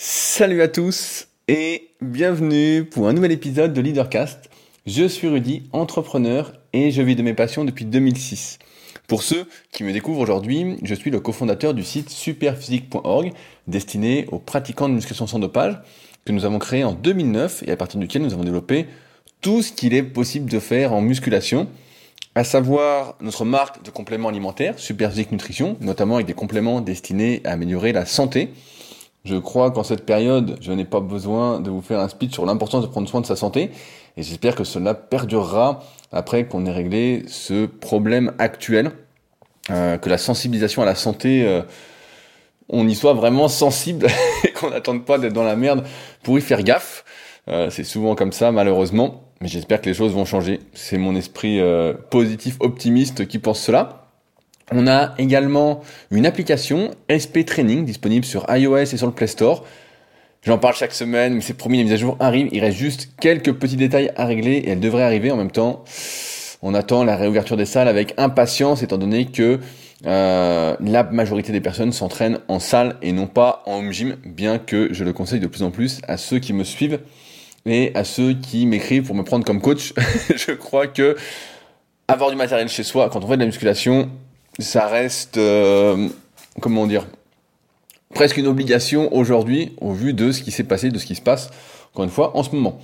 [0.00, 4.48] Salut à tous et bienvenue pour un nouvel épisode de Leadercast.
[4.86, 8.60] Je suis Rudy, entrepreneur et je vis de mes passions depuis 2006.
[9.08, 13.32] Pour ceux qui me découvrent aujourd'hui, je suis le cofondateur du site superphysique.org
[13.66, 15.80] destiné aux pratiquants de musculation sans dopage
[16.24, 18.86] que nous avons créé en 2009 et à partir duquel nous avons développé
[19.40, 21.66] tout ce qu'il est possible de faire en musculation,
[22.36, 27.50] à savoir notre marque de compléments alimentaires, Superphysique Nutrition, notamment avec des compléments destinés à
[27.50, 28.50] améliorer la santé,
[29.24, 32.46] je crois qu'en cette période, je n'ai pas besoin de vous faire un speech sur
[32.46, 33.70] l'importance de prendre soin de sa santé.
[34.16, 35.80] Et j'espère que cela perdurera
[36.12, 38.92] après qu'on ait réglé ce problème actuel,
[39.70, 41.62] euh, que la sensibilisation à la santé, euh,
[42.68, 44.06] on y soit vraiment sensible
[44.44, 45.84] et qu'on n'attende pas d'être dans la merde
[46.22, 47.04] pour y faire gaffe.
[47.48, 49.24] Euh, c'est souvent comme ça, malheureusement.
[49.40, 50.60] Mais j'espère que les choses vont changer.
[50.72, 51.60] C'est mon esprit
[52.10, 53.97] positif, optimiste qui pense cela.
[54.72, 59.64] On a également une application SP Training disponible sur iOS et sur le Play Store.
[60.42, 62.48] J'en parle chaque semaine, mais c'est promis, les mises à jour arrivent.
[62.52, 65.84] Il reste juste quelques petits détails à régler et elles devraient arriver en même temps.
[66.62, 69.58] On attend la réouverture des salles avec impatience étant donné que
[70.06, 74.58] euh, la majorité des personnes s'entraînent en salle et non pas en home gym, bien
[74.58, 77.00] que je le conseille de plus en plus à ceux qui me suivent
[77.66, 79.92] et à ceux qui m'écrivent pour me prendre comme coach.
[80.36, 81.16] je crois que
[82.06, 84.08] avoir du matériel chez soi quand on fait de la musculation,
[84.58, 86.08] ça reste, euh,
[86.60, 87.06] comment dire,
[88.14, 91.22] presque une obligation aujourd'hui au vu de ce qui s'est passé, de ce qui se
[91.22, 91.50] passe,
[91.92, 92.78] encore une fois, en ce moment.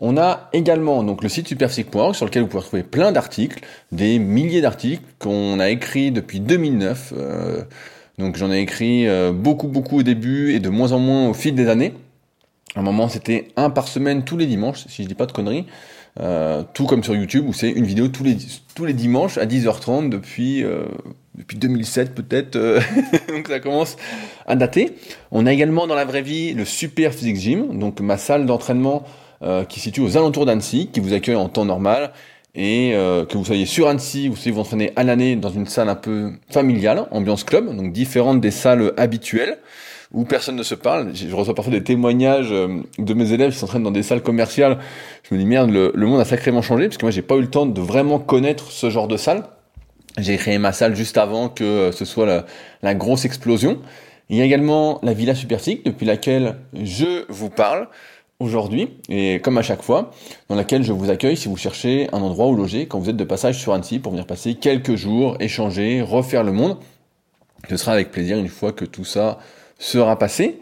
[0.00, 3.60] On a également donc le site superphysique.org sur lequel vous pouvez retrouver plein d'articles,
[3.92, 7.14] des milliers d'articles qu'on a écrits depuis 2009.
[7.16, 7.62] Euh,
[8.18, 11.34] donc j'en ai écrit euh, beaucoup beaucoup au début et de moins en moins au
[11.34, 11.94] fil des années.
[12.74, 15.32] À un moment c'était un par semaine tous les dimanches, si je dis pas de
[15.32, 15.66] conneries.
[16.20, 18.36] Euh, tout comme sur YouTube où c'est une vidéo tous les,
[18.76, 20.84] tous les dimanches à 10h30 depuis, euh,
[21.34, 22.80] depuis 2007 peut-être, euh,
[23.28, 23.96] donc ça commence
[24.46, 24.94] à dater.
[25.32, 29.04] On a également dans la vraie vie le Super Physique Gym, donc ma salle d'entraînement
[29.68, 32.12] qui se situe aux alentours d'Annecy, qui vous accueille en temps normal
[32.54, 35.90] et que vous soyez sur Annecy, vous soyez vous entraîner à l'année dans une salle
[35.90, 39.58] un peu familiale, ambiance club, donc différente des salles habituelles
[40.14, 41.14] où personne ne se parle.
[41.14, 44.78] Je reçois parfois des témoignages euh, de mes élèves qui s'entraînent dans des salles commerciales.
[45.28, 47.40] Je me dis merde, le, monde a sacrément changé parce que moi j'ai pas eu
[47.42, 49.42] le temps de vraiment connaître ce genre de salle.
[50.16, 52.44] J'ai créé ma salle juste avant que euh, ce soit
[52.82, 53.80] la, grosse explosion.
[54.30, 57.88] Il y a également la Villa Superphysique depuis laquelle je vous parle
[58.38, 60.12] aujourd'hui et comme à chaque fois
[60.48, 63.16] dans laquelle je vous accueille si vous cherchez un endroit où loger quand vous êtes
[63.16, 66.78] de passage sur Annecy pour venir passer quelques jours, échanger, refaire le monde.
[67.68, 69.38] Ce sera avec plaisir une fois que tout ça
[69.78, 70.60] sera passé.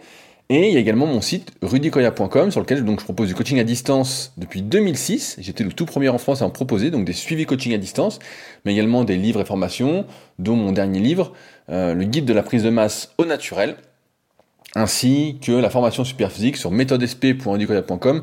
[0.48, 3.58] Et il y a également mon site rudicoya.com sur lequel donc, je propose du coaching
[3.58, 5.36] à distance depuis 2006.
[5.38, 8.18] J'étais le tout premier en France à en proposer, donc des suivis coaching à distance,
[8.64, 10.04] mais également des livres et formations,
[10.38, 11.32] dont mon dernier livre,
[11.70, 13.76] euh, le guide de la prise de masse au naturel,
[14.74, 18.22] ainsi que la formation super physique sur méthodesp.rudicoya.com,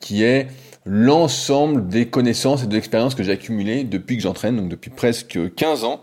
[0.00, 0.46] qui est
[0.86, 5.38] l'ensemble des connaissances et de l'expérience que j'ai accumulées depuis que j'entraîne, donc depuis presque
[5.56, 6.00] 15 ans,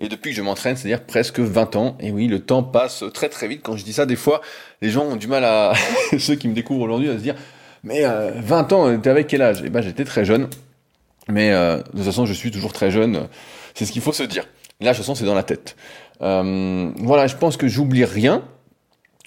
[0.00, 1.96] et depuis que je m'entraîne, c'est-à-dire presque 20 ans.
[2.00, 3.60] Et oui, le temps passe très très vite.
[3.62, 4.40] Quand je dis ça, des fois,
[4.82, 5.72] les gens ont du mal à,
[6.18, 7.34] ceux qui me découvrent aujourd'hui, à se dire,
[7.84, 9.62] mais 20 euh, ans, t'es avec quel âge?
[9.64, 10.48] Eh ben, j'étais très jeune.
[11.28, 13.28] Mais euh, de toute façon, je suis toujours très jeune.
[13.74, 14.46] C'est ce qu'il faut se dire.
[14.80, 15.76] Là, de toute façon, c'est dans la tête.
[16.22, 18.42] Euh, voilà, je pense que j'oublie rien.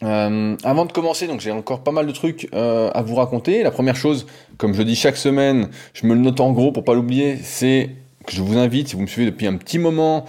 [0.02, 3.64] avant de commencer, donc j'ai encore pas mal de trucs à vous raconter.
[3.64, 4.28] La première chose,
[4.58, 7.90] comme je dis chaque semaine, je me le note en gros pour pas l'oublier, c'est
[8.26, 10.26] que je vous invite, si vous me suivez depuis un petit moment,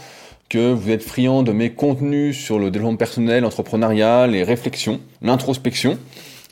[0.48, 5.98] que vous êtes friand de mes contenus sur le développement personnel, l'entrepreneuriat, les réflexions, l'introspection,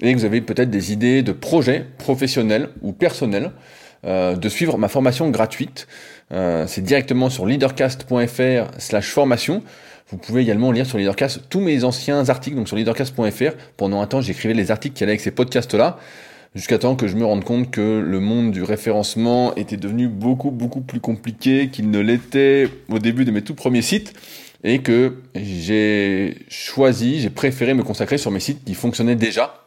[0.00, 3.52] et que vous avez peut-être des idées de projets professionnels ou personnels,
[4.04, 5.86] euh, de suivre ma formation gratuite.
[6.32, 9.62] Euh, c'est directement sur leadercast.fr slash formation.
[10.10, 13.56] Vous pouvez également lire sur Leadercast tous mes anciens articles, donc sur leadercast.fr.
[13.76, 15.98] Pendant un temps, j'écrivais les articles qui allaient avec ces podcasts-là
[16.56, 20.50] jusqu'à temps que je me rende compte que le monde du référencement était devenu beaucoup
[20.50, 24.14] beaucoup plus compliqué qu'il ne l'était au début de mes tout premiers sites
[24.64, 29.65] et que j'ai choisi, j'ai préféré me consacrer sur mes sites qui fonctionnaient déjà,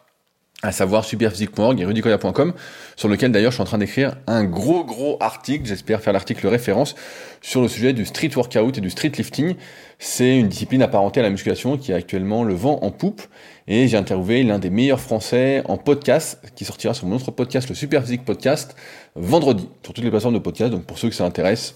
[0.62, 2.54] à savoir superphysique.org et rudicoya.com,
[2.98, 6.48] sur lequel d'ailleurs je suis en train d'écrire un gros gros article, j'espère faire l'article
[6.48, 6.96] référence,
[7.42, 9.56] sur le sujet du street workout et du street lifting.
[10.00, 13.22] C'est une discipline apparentée à la musculation qui a actuellement le vent en poupe
[13.68, 17.70] et j'ai interviewé l'un des meilleurs français en podcast qui sortira sur mon autre podcast,
[17.70, 18.76] le Super Physique Podcast,
[19.16, 20.72] vendredi, sur toutes les plateformes de podcast.
[20.72, 21.76] Donc pour ceux que ça intéresse,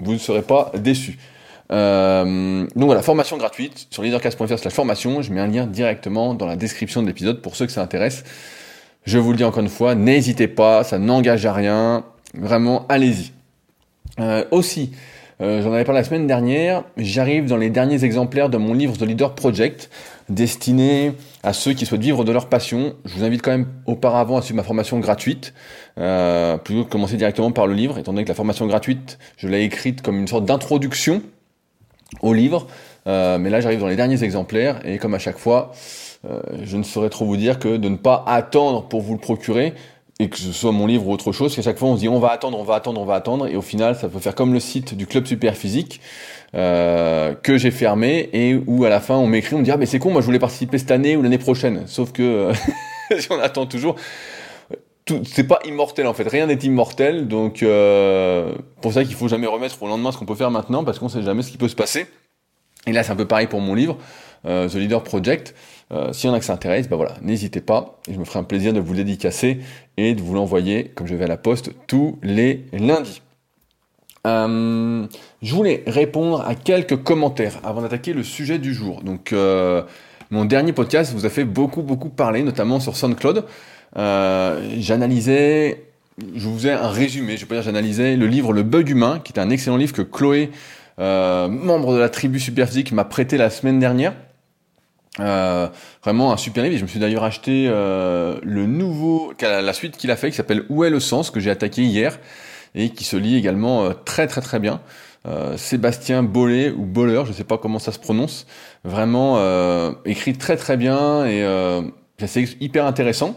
[0.00, 1.18] vous ne serez pas déçus.
[1.70, 5.22] Euh, donc voilà, formation gratuite sur leadercast.fr slash formation.
[5.22, 8.24] Je mets un lien directement dans la description de l'épisode pour ceux que ça intéresse.
[9.04, 12.04] Je vous le dis encore une fois, n'hésitez pas, ça n'engage à rien.
[12.34, 13.32] Vraiment, allez-y.
[14.20, 14.92] Euh, aussi,
[15.40, 18.96] euh, j'en avais parlé la semaine dernière, j'arrive dans les derniers exemplaires de mon livre
[18.96, 19.88] The Leader Project,
[20.28, 21.12] destiné
[21.44, 22.94] à ceux qui souhaitent vivre de leur passion.
[23.04, 25.54] Je vous invite quand même auparavant à suivre ma formation gratuite,
[25.98, 29.18] euh, plutôt que de commencer directement par le livre, étant donné que la formation gratuite,
[29.36, 31.22] je l'ai écrite comme une sorte d'introduction
[32.22, 32.66] au livre.
[33.06, 35.72] Euh, mais là, j'arrive dans les derniers exemplaires, et comme à chaque fois,
[36.28, 39.20] euh, je ne saurais trop vous dire que de ne pas attendre pour vous le
[39.20, 39.74] procurer,
[40.20, 42.08] et que ce soit mon livre ou autre chose, qu'à chaque fois on se dit
[42.08, 44.34] on va attendre, on va attendre, on va attendre, et au final ça peut faire
[44.34, 46.00] comme le site du club super physique
[46.56, 49.76] euh, que j'ai fermé et où à la fin on m'écrit, on me dit ah
[49.76, 52.50] mais c'est con, moi je voulais participer cette année ou l'année prochaine, sauf que
[53.18, 53.94] si on attend toujours,
[55.24, 59.46] c'est pas immortel en fait, rien n'est immortel, donc euh, pour ça qu'il faut jamais
[59.46, 61.68] remettre au lendemain ce qu'on peut faire maintenant parce qu'on sait jamais ce qui peut
[61.68, 62.06] se passer.
[62.86, 63.98] Et là c'est un peu pareil pour mon livre,
[64.46, 65.54] euh, The Leader Project.
[65.90, 68.40] Euh, S'il y en a que ça intéresse, bah voilà, n'hésitez pas, je me ferai
[68.40, 69.60] un plaisir de vous le dédicacer
[69.96, 73.22] et de vous l'envoyer, comme je vais à la poste, tous les lundis.
[74.26, 79.00] Je voulais répondre à quelques commentaires avant d'attaquer le sujet du jour.
[79.02, 79.32] Donc,
[80.30, 83.46] mon dernier podcast vous a fait beaucoup, beaucoup parler, notamment sur SoundCloud.
[83.96, 85.84] Euh, j'analysais,
[86.34, 89.32] je vous ai un résumé, je peux dire j'analysais le livre Le Bug Humain, qui
[89.32, 90.50] est un excellent livre que Chloé,
[90.98, 94.14] euh, membre de la tribu Superphysique, m'a prêté la semaine dernière.
[95.20, 95.68] Euh,
[96.02, 96.76] vraiment un super livre.
[96.76, 100.64] Je me suis d'ailleurs acheté euh, le nouveau, la suite qu'il a fait, qui s'appelle
[100.68, 102.18] Où est le sens, que j'ai attaqué hier
[102.74, 104.80] et qui se lit également euh, très très très bien.
[105.56, 108.46] Sébastien Bollet ou Boller, je sais pas comment ça se prononce,
[108.82, 109.38] vraiment
[110.06, 111.44] écrit très très bien et
[112.26, 113.36] c'est hyper intéressant.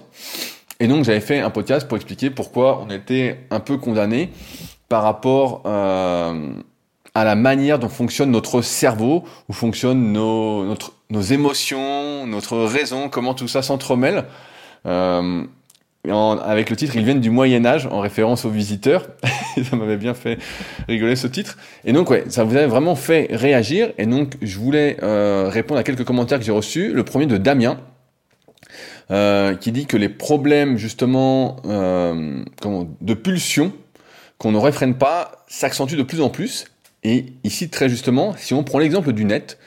[0.79, 4.31] Et donc j'avais fait un podcast pour expliquer pourquoi on était un peu condamné
[4.89, 5.61] par rapport
[7.13, 13.09] à la manière dont fonctionne notre cerveau, où fonctionnent nos, notre, nos émotions, notre raison,
[13.09, 14.25] comment tout ça s'entremêle.
[14.85, 15.43] Euh,
[16.09, 19.07] avec le titre, ils viennent du Moyen Âge, en référence aux visiteurs.
[19.69, 20.39] ça m'avait bien fait
[20.87, 21.57] rigoler ce titre.
[21.85, 23.91] Et donc, ouais, ça vous avait vraiment fait réagir.
[23.97, 26.91] Et donc, je voulais euh, répondre à quelques commentaires que j'ai reçus.
[26.91, 27.77] Le premier de Damien,
[29.11, 32.43] euh, qui dit que les problèmes justement euh,
[33.01, 33.73] de pulsion
[34.37, 36.65] qu'on ne réfrène pas s'accentuent de plus en plus
[37.03, 39.57] et ici, très justement, si on prend l'exemple du net,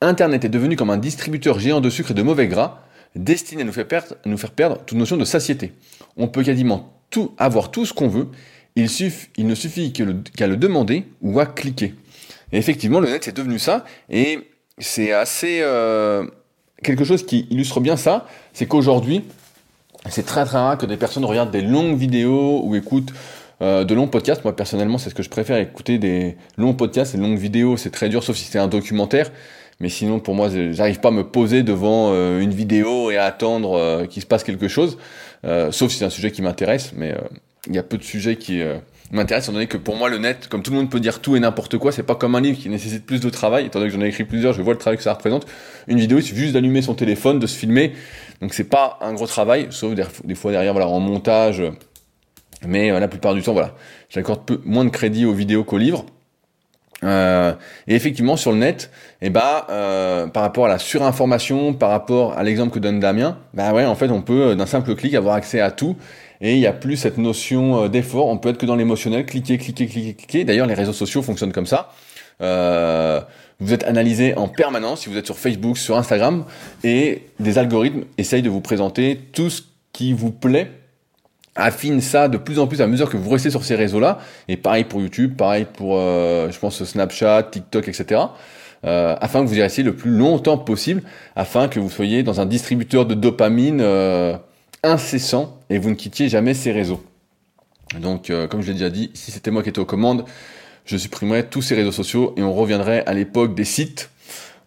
[0.00, 2.82] Internet est devenu comme un distributeur géant de sucre et de mauvais gras,
[3.14, 5.72] destiné à nous faire perdre, nous faire perdre toute notion de satiété.
[6.16, 8.28] On peut quasiment tout, avoir tout ce qu'on veut,
[8.76, 8.88] il,
[9.36, 11.94] il ne suffit qu'à le, le, demander ou à cliquer.
[12.52, 14.38] Et effectivement, le net c'est devenu ça, et
[14.78, 15.60] c'est assez...
[15.62, 16.26] Euh,
[16.82, 19.24] quelque chose qui illustre bien ça, c'est qu'aujourd'hui,
[20.08, 23.12] c'est très très rare que des personnes regardent des longues vidéos ou écoutent
[23.62, 27.14] euh, de longs podcasts, moi personnellement, c'est ce que je préfère écouter des longs podcasts,
[27.14, 29.30] des longues vidéos, c'est très dur, sauf si c'est un documentaire.
[29.80, 33.24] Mais sinon, pour moi, j'arrive pas à me poser devant euh, une vidéo et à
[33.24, 34.98] attendre euh, qu'il se passe quelque chose,
[35.70, 36.92] sauf si c'est un sujet qui m'intéresse.
[36.94, 37.14] Mais
[37.66, 38.62] il y a peu de sujets qui
[39.10, 41.36] m'intéressent, étant donné que pour moi, le net, comme tout le monde peut dire tout
[41.36, 43.66] et n'importe quoi, c'est pas comme un livre qui nécessite plus de travail.
[43.66, 45.46] Étant donné que j'en ai écrit plusieurs, je vois le travail que ça représente.
[45.88, 47.92] Une vidéo, il suffit juste d'allumer son téléphone, de se filmer.
[48.40, 51.62] Donc c'est pas un gros travail, sauf des fois derrière, voilà, en montage
[52.66, 53.74] mais euh, la plupart du temps, voilà,
[54.08, 56.04] j'accorde moins de crédit aux vidéos qu'aux livres.
[57.02, 57.54] Euh,
[57.88, 58.90] et effectivement, sur le net,
[59.22, 63.72] eh euh, par rapport à la surinformation, par rapport à l'exemple que donne Damien, bah
[63.72, 65.96] ouais, en fait, on peut d'un simple clic avoir accès à tout.
[66.40, 68.26] Et il n'y a plus cette notion d'effort.
[68.26, 70.44] On peut être que dans l'émotionnel, cliquer, cliquer, cliquer, cliquer.
[70.44, 71.90] D'ailleurs, les réseaux sociaux fonctionnent comme ça.
[72.38, 76.44] vous êtes analysé en permanence si vous êtes sur Facebook, sur Instagram,
[76.82, 80.70] et des algorithmes essayent de vous présenter tout ce qui vous plaît
[81.56, 84.18] affine ça de plus en plus à mesure que vous restez sur ces réseaux-là.
[84.48, 88.20] Et pareil pour YouTube, pareil pour, euh, je pense, Snapchat, TikTok, etc.
[88.84, 91.02] Euh, afin que vous y restiez le plus longtemps possible,
[91.36, 94.36] afin que vous soyez dans un distributeur de dopamine euh,
[94.82, 97.04] incessant et vous ne quittiez jamais ces réseaux.
[98.00, 100.24] Donc, comme je l'ai déjà dit, si c'était moi qui étais aux commandes,
[100.84, 104.10] je supprimerais tous ces réseaux sociaux et on reviendrait à l'époque des sites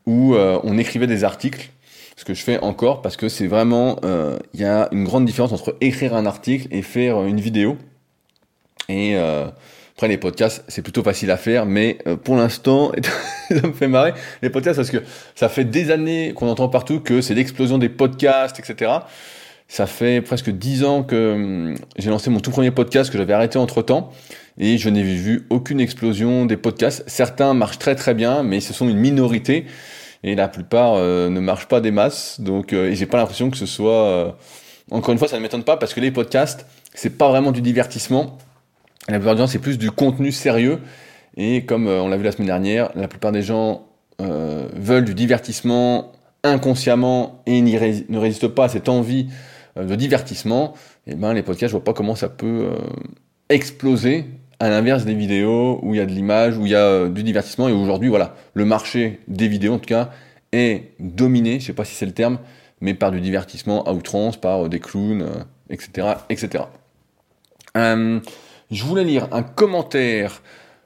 [0.05, 1.70] où on écrivait des articles
[2.15, 5.25] ce que je fais encore parce que c'est vraiment, euh, il y a une grande
[5.25, 7.77] différence entre écrire un article et faire une vidéo.
[8.89, 9.48] Et euh,
[9.96, 12.91] après les podcasts, c'est plutôt facile à faire, mais euh, pour l'instant,
[13.50, 15.03] ça me fait marrer les podcasts parce que
[15.36, 18.91] ça fait des années qu'on entend partout que c'est l'explosion des podcasts, etc.
[19.74, 23.34] Ça fait presque dix ans que hum, j'ai lancé mon tout premier podcast que j'avais
[23.34, 24.12] arrêté entre temps
[24.60, 27.03] et je n'ai vu aucune explosion des podcasts.
[27.08, 29.65] Certains marchent très très bien, mais ce sont une minorité
[30.24, 32.39] et la plupart euh, ne marchent pas des masses.
[32.39, 34.06] Donc, euh, j'ai pas l'impression que ce soit.
[34.06, 34.32] Euh,
[34.92, 37.63] encore une fois, ça ne m'étonne pas parce que les podcasts, c'est pas vraiment du
[37.63, 38.38] divertissement.
[39.08, 40.82] La plupart du temps, c'est plus du contenu sérieux.
[41.36, 43.88] Et comme on l'a vu la semaine dernière, la plupart des gens
[44.20, 46.12] veulent du divertissement
[46.44, 49.30] inconsciemment et ne résistent pas à cette envie
[49.75, 50.74] de divertissement.
[51.08, 52.70] Et ben, les podcasts, je vois pas comment ça peut
[53.50, 54.25] exploser
[54.60, 57.10] à l'inverse des vidéos où il y a de l'image, où il y a euh,
[57.10, 60.12] du divertissement, et aujourd'hui, voilà, le marché des vidéos, en tout cas,
[60.53, 62.39] est dominé, je sais pas si c'est le terme,
[62.80, 65.25] mais par du divertissement à outrance, par des clowns,
[65.70, 66.65] etc., etc.
[67.75, 70.42] je voulais lire un commentaire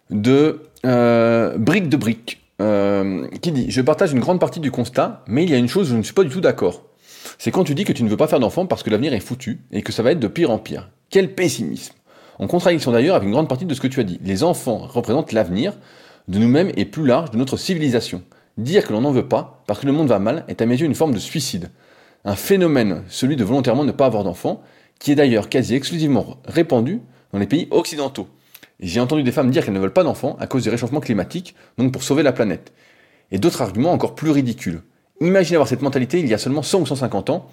[0.10, 5.50] de Brique de Brique qui dit Je partage une grande partie du constat, mais il
[5.50, 6.87] y a une chose où je ne suis pas du tout d'accord.
[7.38, 9.20] C'est quand tu dis que tu ne veux pas faire d'enfant parce que l'avenir est
[9.20, 10.90] foutu et que ça va être de pire en pire.
[11.10, 11.94] Quel pessimisme
[12.40, 14.20] En contradiction d'ailleurs avec une grande partie de ce que tu as dit.
[14.24, 15.74] Les enfants représentent l'avenir
[16.28, 18.24] de nous-mêmes et plus large de notre civilisation.
[18.58, 20.78] Dire que l'on n'en veut pas parce que le monde va mal est à mes
[20.80, 21.70] yeux une forme de suicide.
[22.26, 24.64] Un phénomène, celui de volontairement ne pas avoir d'enfants,
[25.00, 27.02] qui est d'ailleurs quasi exclusivement répandu
[27.32, 28.28] dans les pays occidentaux.
[28.80, 31.56] J'ai entendu des femmes dire qu'elles ne veulent pas d'enfants à cause du réchauffement climatique,
[31.78, 32.74] donc pour sauver la planète.
[33.32, 34.82] Et d'autres arguments encore plus ridicules.
[35.22, 37.50] Imaginez avoir cette mentalité il y a seulement 100 ou 150 ans,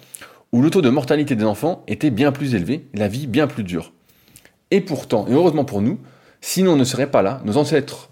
[0.51, 3.63] où le taux de mortalité des enfants était bien plus élevé, la vie bien plus
[3.63, 3.91] dure.
[4.71, 5.99] Et pourtant, et heureusement pour nous,
[6.41, 8.09] sinon on ne serait pas là, nos ancêtres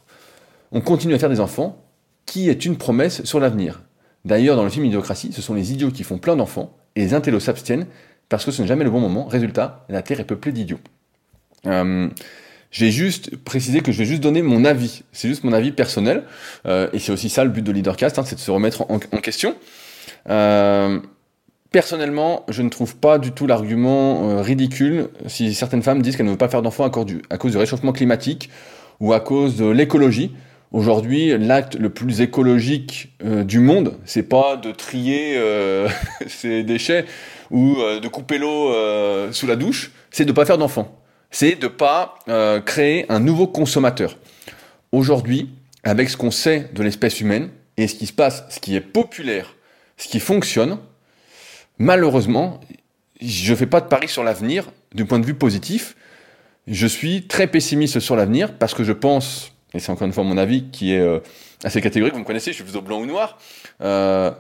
[0.72, 1.84] ont continué à faire des enfants,
[2.26, 3.84] qui est une promesse sur l'avenir.
[4.26, 7.14] D'ailleurs, dans le film Idiocratie, ce sont les idiots qui font plein d'enfants, et les
[7.14, 7.86] intellos s'abstiennent,
[8.30, 9.26] parce que ce n'est jamais le bon moment.
[9.26, 10.80] Résultat, la Terre est peuplée d'idiots.
[11.68, 12.10] Euh,
[12.74, 15.04] j'ai juste précisé que je vais juste donner mon avis.
[15.14, 16.24] C'est juste mon avis personnel.
[16.66, 18.98] Euh, et c'est aussi ça le but de Leadercast, hein, c'est de se remettre en,
[19.00, 19.56] question.
[20.28, 21.00] Euh,
[21.72, 26.26] personnellement, je ne trouve pas du tout l'argument euh, ridicule si certaines femmes disent qu'elles
[26.26, 26.92] ne veulent pas faire d'enfants à,
[27.30, 28.50] à, cause du réchauffement climatique
[29.00, 30.32] ou à cause de l'écologie.
[30.72, 35.40] Aujourd'hui, l'acte le plus écologique du monde, c'est pas de trier
[36.28, 37.06] ses déchets
[37.52, 38.74] ou de couper l'eau
[39.32, 41.03] sous la douche, c'est de pas faire d'enfants
[41.34, 44.18] c'est de ne pas euh, créer un nouveau consommateur.
[44.92, 45.50] Aujourd'hui,
[45.84, 48.82] avec ce qu'on sait de l'espèce humaine et ce qui se passe, ce qui est
[48.82, 49.56] populaire,
[49.98, 50.78] ce qui fonctionne,
[51.80, 52.62] malheureusement,
[53.20, 55.96] je ne fais pas de pari sur l'avenir du point de vue positif.
[56.68, 60.24] Je suis très pessimiste sur l'avenir parce que je pense, et c'est encore une fois
[60.24, 61.20] mon avis qui est euh,
[61.64, 63.40] assez catégorique, vous me connaissez, je suis plutôt blanc ou noir,
[63.82, 64.32] euh,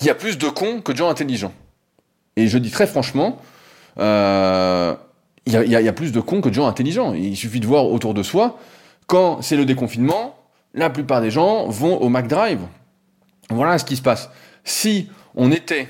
[0.00, 1.52] il y a plus de cons que de gens intelligents.
[2.36, 3.38] Et je dis très franchement,
[5.46, 7.14] il y, a, plus de cons que de gens intelligents.
[7.14, 8.58] Il suffit de voir autour de soi,
[9.06, 10.36] quand c'est le déconfinement,
[10.74, 12.60] la plupart des gens vont au McDrive.
[13.50, 14.30] Voilà ce qui se passe.
[14.64, 15.88] Si on était,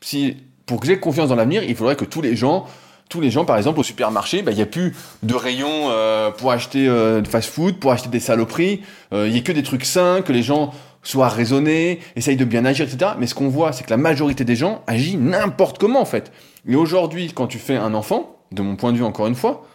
[0.00, 0.36] si
[0.66, 2.66] pour que j'ai confiance dans l'avenir, il faudrait que tous les gens,
[3.08, 6.30] tous les gens, par exemple, au supermarché, bah, il n'y a plus de rayons euh,
[6.30, 8.82] pour acheter euh, de fast-food, pour acheter des saloperies.
[9.12, 12.44] Euh, il n'y a que des trucs sains, que les gens soient raisonnés, essayent de
[12.44, 13.12] bien agir, etc.
[13.18, 16.32] Mais ce qu'on voit, c'est que la majorité des gens agit n'importe comment, en fait.
[16.68, 19.66] Et aujourd'hui, quand tu fais un enfant, de mon point de vue encore une fois,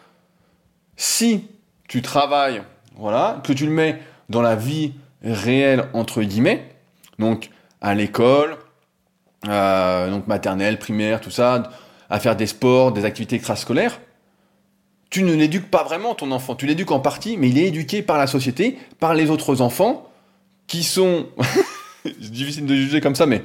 [0.96, 1.48] si
[1.88, 2.64] tu travailles,
[2.96, 4.00] voilà, que tu le mets
[4.30, 6.70] dans la vie réelle entre guillemets,
[7.20, 7.50] donc
[7.82, 8.58] à l'école,
[9.48, 11.72] euh, donc maternelle, primaire, tout ça,
[12.10, 14.00] à faire des sports, des activités extrascolaires,
[15.10, 16.56] tu ne l'éduques pas vraiment ton enfant.
[16.56, 20.10] Tu l'éduques en partie, mais il est éduqué par la société, par les autres enfants,
[20.66, 21.28] qui sont,
[22.20, 23.44] difficile de juger comme ça, mais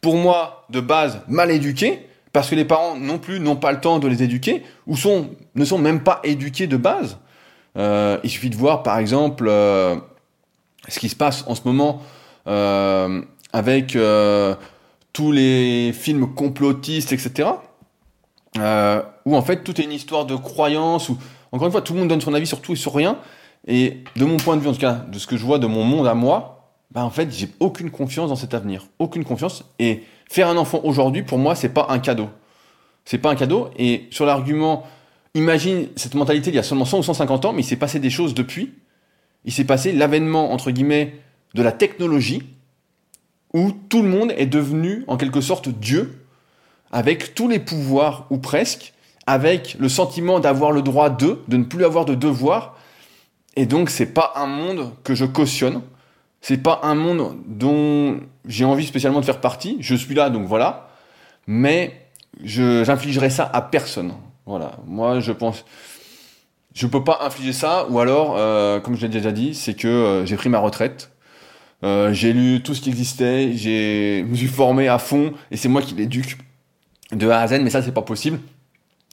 [0.00, 3.80] pour moi, de base, mal éduqués, parce que les parents non plus n'ont pas le
[3.80, 4.94] temps de les éduquer, ou
[5.54, 7.18] ne sont même pas éduqués de base.
[7.76, 9.96] Euh, il suffit de voir par exemple euh,
[10.88, 12.02] ce qui se passe en ce moment
[12.46, 13.22] euh,
[13.52, 13.96] avec
[15.12, 17.48] tous les films complotistes, etc.
[18.56, 21.18] où en fait tout est une histoire de croyance, où
[21.52, 23.18] encore une fois tout le monde donne son avis sur tout et sur rien.
[23.66, 25.66] Et de mon point de vue, en tout cas, de ce que je vois de
[25.66, 29.64] mon monde à moi, bah en fait j'ai aucune confiance dans cet avenir, aucune confiance.
[29.78, 32.30] Et Faire un enfant aujourd'hui, pour moi, c'est pas un cadeau.
[33.04, 33.68] C'est pas un cadeau.
[33.76, 34.86] Et sur l'argument,
[35.34, 37.98] imagine cette mentalité il y a seulement 100 ou 150 ans, mais il s'est passé
[37.98, 38.72] des choses depuis.
[39.44, 41.16] Il s'est passé l'avènement, entre guillemets,
[41.54, 42.44] de la technologie,
[43.54, 46.24] où tout le monde est devenu, en quelque sorte, Dieu,
[46.92, 48.92] avec tous les pouvoirs, ou presque,
[49.26, 52.78] avec le sentiment d'avoir le droit de, de ne plus avoir de devoir.
[53.56, 55.82] Et donc, c'est pas un monde que je cautionne.
[56.40, 59.76] C'est pas un monde dont j'ai envie spécialement de faire partie.
[59.80, 60.88] Je suis là, donc voilà.
[61.46, 62.06] Mais
[62.42, 64.12] j'infligerai ça à personne.
[64.46, 64.72] Voilà.
[64.86, 65.64] Moi, je pense,
[66.74, 67.86] je peux pas infliger ça.
[67.90, 71.10] Ou alors, euh, comme je l'ai déjà dit, c'est que euh, j'ai pris ma retraite.
[71.82, 73.52] Euh, j'ai lu tout ce qui existait.
[73.54, 76.38] J'ai me suis formé à fond et c'est moi qui l'éduque
[77.12, 77.60] de A à Z.
[77.62, 78.38] Mais ça, c'est pas possible.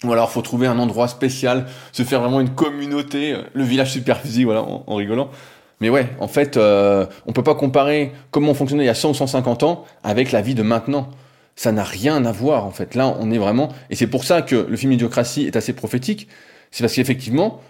[0.04, 4.46] Ou alors, faut trouver un endroit spécial, se faire vraiment une communauté, le village superphysique,
[4.46, 5.32] voilà, en rigolant.
[5.80, 8.96] Mais ouais, en fait, euh, on peut pas comparer comment on fonctionnait il y a
[8.96, 11.10] 100 ou 150 ans avec la vie de maintenant.
[11.56, 12.96] Ça n'a rien à voir, en fait.
[12.96, 13.70] Là, on est vraiment...
[13.90, 16.28] Et c'est pour ça que le film Idiocratie est assez prophétique.
[16.72, 17.62] C'est parce qu'effectivement,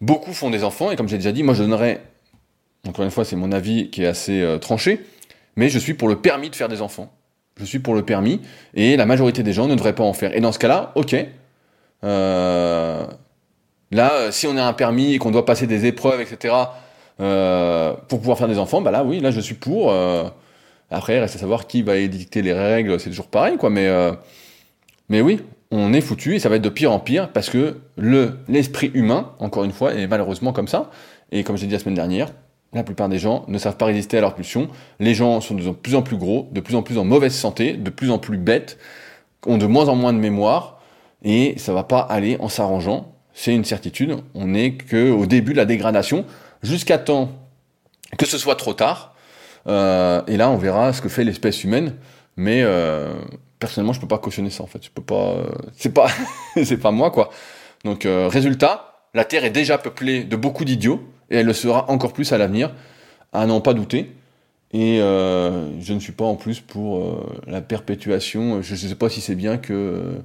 [0.00, 2.02] beaucoup font des enfants, et comme j'ai déjà dit, moi je donnerais...
[2.88, 5.04] Encore une fois, c'est mon avis qui est assez euh, tranché,
[5.56, 7.12] mais je suis pour le permis de faire des enfants.
[7.58, 8.40] Je suis pour le permis,
[8.74, 10.34] et la majorité des gens ne devraient pas en faire.
[10.34, 11.14] Et dans ce cas-là, ok.
[12.04, 13.06] Euh,
[13.90, 16.54] là, si on a un permis et qu'on doit passer des épreuves, etc.,
[17.20, 19.90] euh, pour pouvoir faire des enfants, bah là oui, là je suis pour.
[19.90, 20.24] Euh,
[20.90, 23.70] Après, reste à savoir qui va édicter les règles, c'est toujours pareil, quoi.
[23.70, 24.12] Mais, euh,
[25.08, 27.76] mais oui, on est foutu et ça va être de pire en pire parce que
[27.96, 30.90] le l'esprit humain, encore une fois, est malheureusement comme ça.
[31.30, 32.32] Et comme j'ai dit la semaine dernière,
[32.72, 34.68] la plupart des gens ne savent pas résister à leur pulsion.
[34.98, 37.74] Les gens sont de plus en plus gros, de plus en plus en mauvaise santé,
[37.74, 38.78] de plus en plus bêtes,
[39.46, 40.80] ont de moins en moins de mémoire,
[41.22, 43.12] et ça va pas aller en s'arrangeant.
[43.32, 44.16] C'est une certitude.
[44.34, 46.24] On n'est que au début de la dégradation,
[46.62, 47.30] jusqu'à temps
[48.18, 49.14] que ce soit trop tard.
[49.66, 51.94] Euh, et là, on verra ce que fait l'espèce humaine.
[52.36, 53.12] Mais euh,
[53.58, 54.84] personnellement, je peux pas cautionner ça en fait.
[54.84, 55.34] Je peux pas.
[55.34, 56.08] Euh, c'est pas.
[56.64, 57.30] c'est pas moi quoi.
[57.84, 62.12] Donc résultat, la Terre est déjà peuplée de beaucoup d'idiots et elle le sera encore
[62.12, 62.72] plus à l'avenir,
[63.32, 64.12] à n'en pas douter.
[64.72, 68.60] Et je ne suis pas en plus pour la perpétuation.
[68.60, 70.20] Je ne sais pas si c'est bien que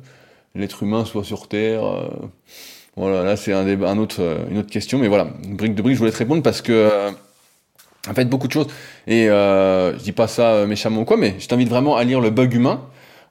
[0.53, 2.09] l'être humain soit sur Terre.
[2.95, 4.99] Voilà, là c'est un, autre, euh, une autre question.
[4.99, 7.11] Mais voilà, brique de brique, je voulais te répondre parce que euh,
[8.09, 8.67] en fait beaucoup de choses.
[9.07, 12.03] Et euh, je dis pas ça euh, méchamment ou quoi, mais je t'invite vraiment à
[12.03, 12.81] lire Le Bug humain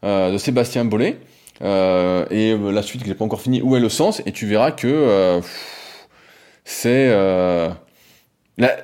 [0.05, 1.19] euh, de Sébastien Bollet.
[1.63, 4.23] Euh, et la suite que j'ai pas encore fini, où est le sens?
[4.27, 5.41] Et tu verras que
[6.65, 7.13] c'est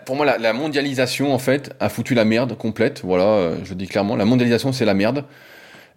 [0.04, 3.02] pour moi la, mondialisation en fait a foutu la merde complète.
[3.04, 5.25] Voilà, je le dis clairement, la mondialisation c'est la merde.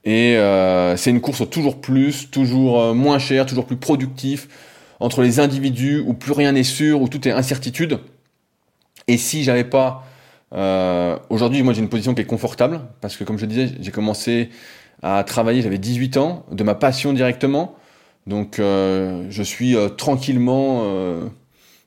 [0.03, 0.35] Et
[0.97, 4.47] c'est une course toujours plus, toujours moins cher, toujours plus productif
[5.03, 7.99] entre les individus où plus rien n'est sûr, où tout est incertitude.
[9.09, 10.05] Et si j'avais pas
[10.53, 13.91] euh, aujourd'hui, moi j'ai une position qui est confortable parce que comme je disais, j'ai
[13.91, 14.49] commencé
[15.01, 17.75] à travailler, j'avais 18 ans, de ma passion directement.
[18.27, 20.85] Donc euh, je suis euh, tranquillement,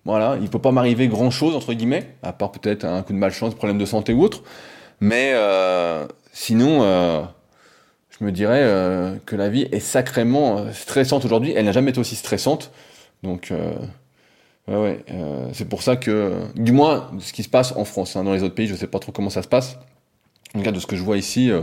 [0.04, 3.18] voilà, il peut pas m'arriver grand chose entre guillemets, à part peut-être un coup de
[3.18, 4.42] malchance, problème de santé ou autre.
[5.00, 5.32] Mais
[6.34, 6.82] sinon,
[8.10, 11.54] je me dirais que la vie est sacrément stressante aujourd'hui.
[11.56, 12.70] Elle n'a jamais été aussi stressante.
[13.22, 13.74] Donc euh,
[14.68, 18.24] ouais, euh, c'est pour ça que, du moins, ce qui se passe en France, hein,
[18.24, 19.78] dans les autres pays, je sais pas trop comment ça se passe.
[20.54, 21.50] En cas, de ce que je vois ici.
[21.50, 21.62] euh,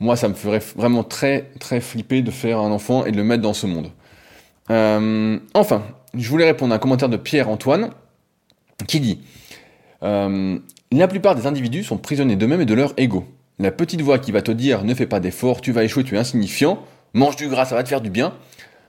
[0.00, 3.24] moi, ça me ferait vraiment très, très flipper de faire un enfant et de le
[3.24, 3.90] mettre dans ce monde.
[5.54, 5.82] Enfin,
[6.14, 7.90] je voulais répondre à un commentaire de Pierre-Antoine
[8.88, 9.20] qui dit
[10.02, 13.24] La plupart des individus sont prisonniers d'eux-mêmes et de leur ego.
[13.60, 16.16] La petite voix qui va te dire ne fais pas d'efforts, tu vas échouer, tu
[16.16, 18.34] es insignifiant, mange du gras, ça va te faire du bien,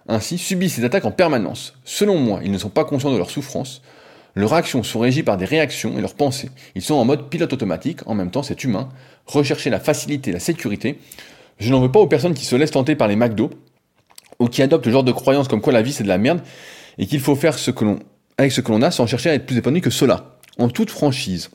[0.08, 1.74] ainsi subissent ces attaques en permanence.
[1.84, 3.82] Selon moi, ils ne sont pas conscients de leur souffrance.
[4.36, 6.50] Leurs actions sont régies par des réactions et leurs pensées.
[6.76, 8.90] Ils sont en mode pilote automatique, en même temps c'est humain.
[9.26, 11.00] Rechercher la facilité, la sécurité.
[11.58, 13.50] Je n'en veux pas aux personnes qui se laissent tenter par les McDo,
[14.40, 16.42] ou qui adoptent le genre de croyance comme quoi la vie c'est de la merde,
[16.98, 18.00] et qu'il faut faire ce que l'on,
[18.38, 20.38] avec ce que l'on a sans chercher à être plus épanoui que cela.
[20.58, 21.50] En toute franchise.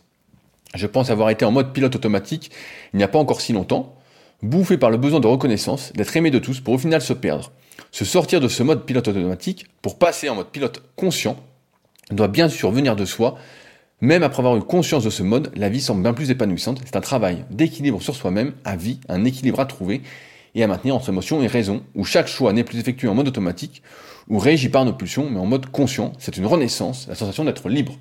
[0.75, 2.51] Je pense avoir été en mode pilote automatique
[2.93, 3.97] il n'y a pas encore si longtemps,
[4.43, 7.53] bouffé par le besoin de reconnaissance, d'être aimé de tous pour au final se perdre.
[7.93, 11.37] Se sortir de ce mode pilote automatique pour passer en mode pilote conscient
[12.11, 13.37] doit bien sûr venir de soi.
[14.01, 16.81] Même après avoir eu conscience de ce mode, la vie semble bien plus épanouissante.
[16.85, 20.03] C'est un travail d'équilibre sur soi-même, à vie, un équilibre à trouver
[20.55, 23.29] et à maintenir entre émotion et raison, où chaque choix n'est plus effectué en mode
[23.29, 23.83] automatique
[24.29, 26.13] ou régi par nos pulsions, mais en mode conscient.
[26.19, 27.97] C'est une renaissance, la sensation d'être libre.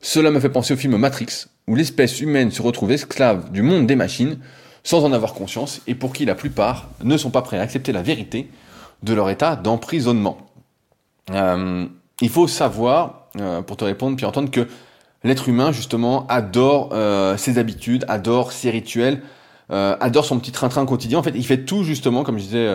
[0.00, 3.86] Cela me fait penser au film Matrix, où l'espèce humaine se retrouve esclave du monde
[3.86, 4.38] des machines,
[4.82, 7.92] sans en avoir conscience, et pour qui la plupart ne sont pas prêts à accepter
[7.92, 8.48] la vérité
[9.04, 10.38] de leur état d'emprisonnement.
[11.30, 11.86] Euh,
[12.20, 14.66] il faut savoir, euh, pour te répondre, Pierre-Antoine, que
[15.22, 19.22] l'être humain, justement, adore euh, ses habitudes, adore ses rituels,
[19.70, 21.18] adore son petit train-train quotidien.
[21.18, 22.68] En fait, il fait tout, justement, comme je disais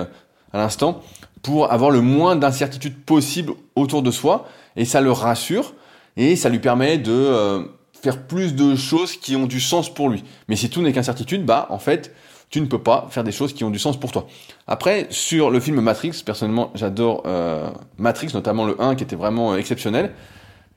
[0.51, 1.01] à l'instant,
[1.43, 5.75] pour avoir le moins d'incertitudes possible autour de soi, et ça le rassure,
[6.17, 7.63] et ça lui permet de
[7.93, 10.23] faire plus de choses qui ont du sens pour lui.
[10.49, 12.13] Mais si tout n'est qu'incertitude, bah, en fait,
[12.49, 14.25] tu ne peux pas faire des choses qui ont du sens pour toi.
[14.67, 19.53] Après, sur le film Matrix, personnellement, j'adore euh, Matrix, notamment le 1 qui était vraiment
[19.53, 20.13] euh, exceptionnel.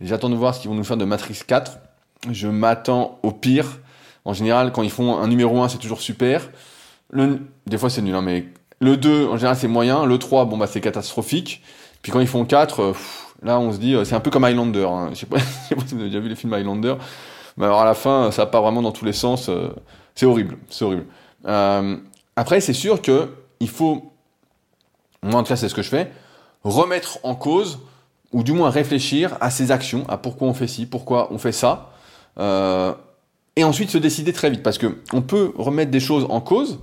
[0.01, 1.79] J'attends de voir ce qu'ils vont nous faire de Matrix 4.
[2.31, 3.79] Je m'attends au pire.
[4.25, 6.51] En général, quand ils font un numéro 1, c'est toujours super.
[7.15, 8.47] Des fois, c'est nul, hein, mais
[8.81, 10.05] le 2, en général, c'est moyen.
[10.05, 11.63] Le 3, bon, bah, c'est catastrophique.
[12.03, 12.93] Puis quand ils font 4, euh,
[13.43, 14.85] là, on se dit, c'est un peu comme Highlander.
[14.85, 15.11] Hein.
[15.15, 16.97] Je sais pas, si vous avez déjà vu les films Highlander.
[17.57, 19.51] Mais alors, à la fin, ça part vraiment dans tous les sens.
[20.15, 20.59] c'est horrible.
[20.69, 21.07] C'est horrible.
[21.47, 21.97] Euh,
[22.37, 23.29] après, c'est sûr que
[23.61, 24.13] il faut,
[25.23, 26.11] moi en tout cas c'est ce que je fais,
[26.65, 27.79] remettre en cause,
[28.33, 31.53] ou du moins réfléchir à ses actions, à pourquoi on fait ci, pourquoi on fait
[31.53, 31.93] ça,
[32.39, 32.93] euh,
[33.57, 36.81] et ensuite se décider très vite, parce que on peut remettre des choses en cause,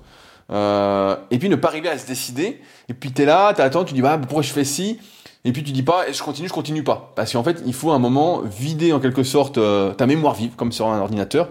[0.52, 3.94] euh, et puis ne pas arriver à se décider, et puis t'es là, t'attends, tu
[3.94, 5.00] dis bah pourquoi je fais ci,
[5.44, 7.92] et puis tu dis pas, je continue, je continue pas, parce qu'en fait il faut
[7.92, 9.60] un moment vider en quelque sorte
[9.98, 11.50] ta mémoire vive, comme sur un ordinateur,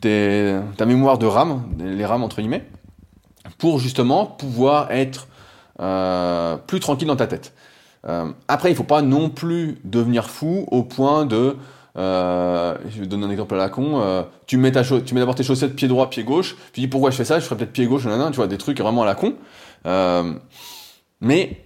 [0.00, 2.64] ta mémoire de RAM, les RAM entre guillemets,
[3.58, 5.28] pour justement pouvoir être
[5.80, 7.54] euh, plus tranquille dans ta tête.
[8.06, 11.56] Euh, après, il faut pas non plus devenir fou au point de
[11.96, 14.00] Euh, je vais donner un exemple à la con.
[14.46, 16.56] Tu mets d'abord tes chaussettes pied droit, pied gauche.
[16.72, 18.58] Tu dis pourquoi je fais ça Je ferais peut-être pied gauche, nan, tu vois, des
[18.58, 19.34] trucs vraiment à la con.
[21.20, 21.64] Mais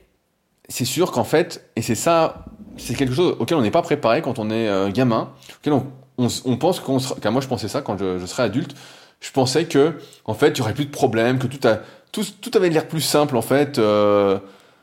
[0.67, 2.47] c'est sûr qu'en fait, et c'est ça,
[2.79, 5.29] c'est quelque chose auquel on n'est pas préparé quand on est gamin,
[5.61, 5.87] auquel on,
[6.19, 8.75] on, on pense qu'on car moi je pensais ça quand je, je serais adulte,
[9.21, 11.81] je pensais que en fait il y aurait plus de problèmes, que tout a,
[12.13, 14.39] tout, tout avait l'air plus simple en fait, euh,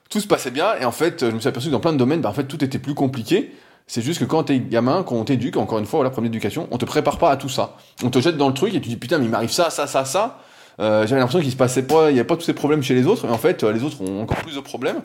[0.10, 1.98] tout se passait bien et en fait je me suis aperçu que dans plein de
[1.98, 3.54] domaines, bah, en fait tout était plus compliqué.
[3.88, 6.68] C'est juste que quand t'es gamin, quand on t'éduque, encore une fois, voilà, première éducation,
[6.72, 7.76] on te prépare pas à tout ça.
[8.04, 9.86] On te jette dans le truc et tu dis putain mais il m'arrive ça, ça,
[9.88, 10.40] ça, ça.
[10.80, 12.94] Euh, J'avais l'impression qu'il se passait pas, il y avait pas tous ces problèmes chez
[12.94, 15.02] les autres, mais en fait les autres ont encore plus de problèmes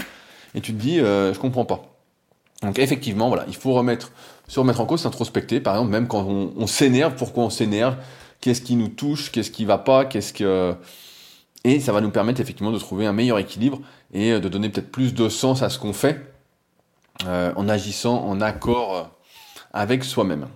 [0.55, 1.95] et tu te dis euh, je comprends pas.
[2.62, 4.12] Donc effectivement, voilà, il faut remettre,
[4.49, 5.61] se remettre en cause, s'introspecter.
[5.61, 7.97] Par exemple, même quand on, s'énerve, pourquoi on s'énerve,
[8.40, 10.75] qu'est-ce qui nous touche, qu'est-ce qui va pas, qu'est-ce que
[11.64, 13.81] et ça va nous permettre effectivement de trouver un meilleur équilibre
[14.14, 16.33] et de donner peut-être plus de sens à ce qu'on fait
[17.27, 19.11] euh, en agissant en accord
[19.73, 20.47] avec soi-même.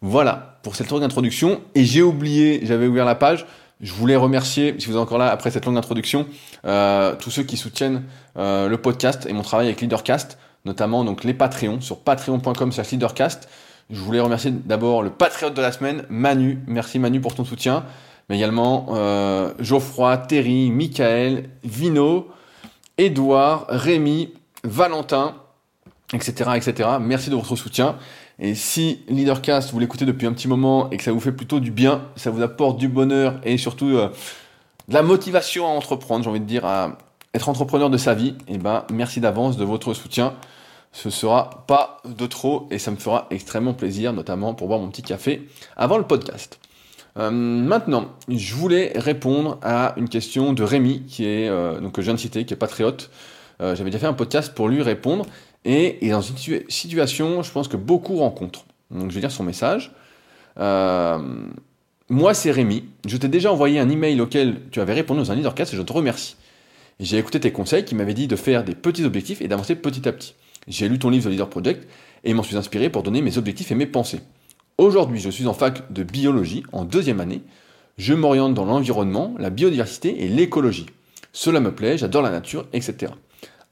[0.00, 1.60] Voilà pour cette longue introduction.
[1.74, 3.46] Et j'ai oublié, j'avais ouvert la page.
[3.80, 6.26] Je voulais remercier, si vous êtes encore là après cette longue introduction,
[6.64, 8.04] euh, tous ceux qui soutiennent
[8.36, 13.48] euh, le podcast et mon travail avec Leadercast, notamment donc les Patreons sur patreon.com/leadercast.
[13.90, 16.58] Je voulais remercier d'abord le patriote de la semaine, Manu.
[16.66, 17.84] Merci Manu pour ton soutien.
[18.28, 22.28] Mais également euh, Geoffroy, Terry, Michael, Vino,
[22.98, 25.34] Edouard, Rémi, Valentin,
[26.12, 26.88] etc., etc.
[27.00, 27.96] Merci de votre soutien.
[28.38, 31.58] Et si Leadercast, vous l'écoutez depuis un petit moment et que ça vous fait plutôt
[31.58, 34.10] du bien, ça vous apporte du bonheur et surtout euh,
[34.88, 36.64] de la motivation à entreprendre, j'ai envie de dire,
[37.34, 40.34] être entrepreneur de sa vie, eh ben merci d'avance de votre soutien.
[40.92, 44.88] Ce sera pas de trop et ça me fera extrêmement plaisir, notamment pour boire mon
[44.88, 46.58] petit café avant le podcast.
[47.18, 52.00] Euh, maintenant, je voulais répondre à une question de Rémi, qui est euh, donc que
[52.00, 53.10] je viens de citer, qui est patriote.
[53.60, 55.26] Euh, J'avais déjà fait un podcast pour lui répondre
[55.64, 56.36] et est dans une
[56.68, 58.64] situation, je pense que beaucoup rencontrent.
[58.90, 59.92] Donc je vais lire son message.
[60.58, 61.18] Euh,
[62.08, 62.84] moi, c'est Rémi.
[63.06, 65.82] Je t'ai déjà envoyé un email auquel tu avais répondu dans un leadercast et je
[65.82, 66.36] te remercie.
[67.00, 70.08] J'ai écouté tes conseils qui m'avaient dit de faire des petits objectifs et d'avancer petit
[70.08, 70.34] à petit.
[70.66, 71.88] J'ai lu ton livre The Leader Project
[72.24, 74.20] et m'en suis inspiré pour donner mes objectifs et mes pensées.
[74.78, 77.42] Aujourd'hui, je suis en fac de biologie en deuxième année.
[77.98, 80.86] Je m'oriente dans l'environnement, la biodiversité et l'écologie.
[81.32, 83.12] Cela me plaît, j'adore la nature, etc.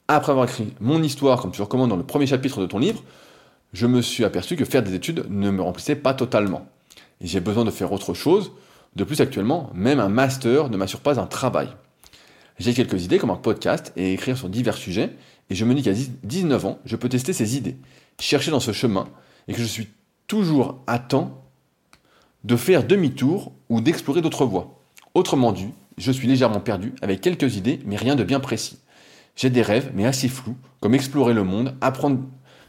[0.07, 3.03] Après avoir écrit mon histoire, comme tu recommandes dans le premier chapitre de ton livre,
[3.73, 6.65] je me suis aperçu que faire des études ne me remplissait pas totalement.
[7.19, 8.53] J'ai besoin de faire autre chose.
[8.95, 11.67] De plus, actuellement, même un master ne m'assure pas un travail.
[12.59, 15.11] J'ai quelques idées comme un podcast et écrire sur divers sujets,
[15.49, 15.93] et je me dis qu'à
[16.23, 17.77] 19 ans, je peux tester ces idées,
[18.19, 19.07] chercher dans ce chemin,
[19.47, 19.89] et que je suis
[20.25, 21.43] toujours à temps
[22.43, 24.79] de faire demi-tour ou d'explorer d'autres voies.
[25.13, 28.79] Autrement dit, je suis légèrement perdu, avec quelques idées, mais rien de bien précis.
[29.35, 32.19] J'ai des rêves, mais assez flous, comme explorer le monde, apprendre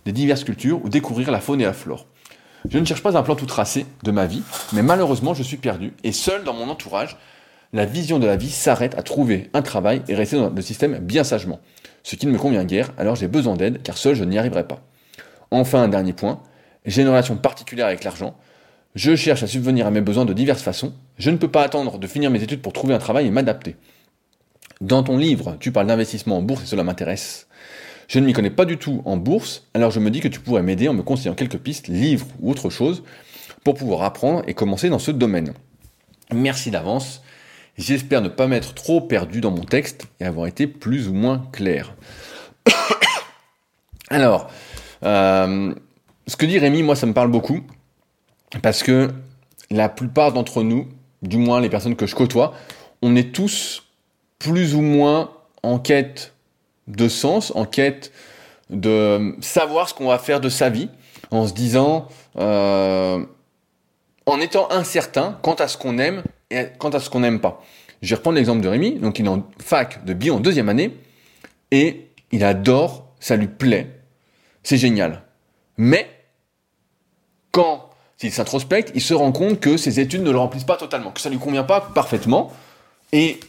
[0.04, 2.06] des diverses cultures ou découvrir la faune et la flore.
[2.68, 5.56] Je ne cherche pas un plan tout tracé de ma vie, mais malheureusement je suis
[5.56, 7.16] perdu, et seul dans mon entourage,
[7.72, 10.98] la vision de la vie s'arrête à trouver un travail et rester dans le système
[10.98, 11.60] bien sagement.
[12.02, 14.66] Ce qui ne me convient guère, alors j'ai besoin d'aide, car seul je n'y arriverai
[14.66, 14.80] pas.
[15.50, 16.40] Enfin, un dernier point,
[16.86, 18.36] j'ai une relation particulière avec l'argent.
[18.94, 20.94] Je cherche à subvenir à mes besoins de diverses façons.
[21.18, 23.76] Je ne peux pas attendre de finir mes études pour trouver un travail et m'adapter.
[24.80, 27.48] Dans ton livre, tu parles d'investissement en bourse et cela m'intéresse.
[28.06, 30.40] Je ne m'y connais pas du tout en bourse, alors je me dis que tu
[30.40, 33.02] pourrais m'aider en me conseillant quelques pistes, livres ou autre chose,
[33.64, 35.52] pour pouvoir apprendre et commencer dans ce domaine.
[36.32, 37.22] Merci d'avance.
[37.78, 41.46] J'espère ne pas m'être trop perdu dans mon texte et avoir été plus ou moins
[41.52, 41.94] clair.
[44.10, 44.50] alors,
[45.04, 45.72] euh,
[46.26, 47.60] ce que dit Rémi, moi, ça me parle beaucoup,
[48.62, 49.10] parce que
[49.70, 50.88] la plupart d'entre nous,
[51.22, 52.52] du moins les personnes que je côtoie,
[53.00, 53.84] on est tous
[54.40, 55.30] plus ou moins
[55.62, 56.34] en quête
[56.88, 58.12] de sens, en quête
[58.70, 60.90] de savoir ce qu'on va faire de sa vie,
[61.30, 63.24] en se disant, euh,
[64.26, 67.62] en étant incertain quant à ce qu'on aime et quant à ce qu'on n'aime pas.
[68.02, 70.68] Je vais reprendre l'exemple de Rémi, donc il est en fac de bio en deuxième
[70.68, 70.96] année,
[71.70, 73.88] et il adore, ça lui plaît,
[74.62, 75.22] c'est génial.
[75.76, 76.08] Mais,
[77.50, 77.90] quand
[78.22, 81.20] il s'introspecte, il se rend compte que ses études ne le remplissent pas totalement, que
[81.20, 82.52] ça lui convient pas parfaitement,
[83.12, 83.40] et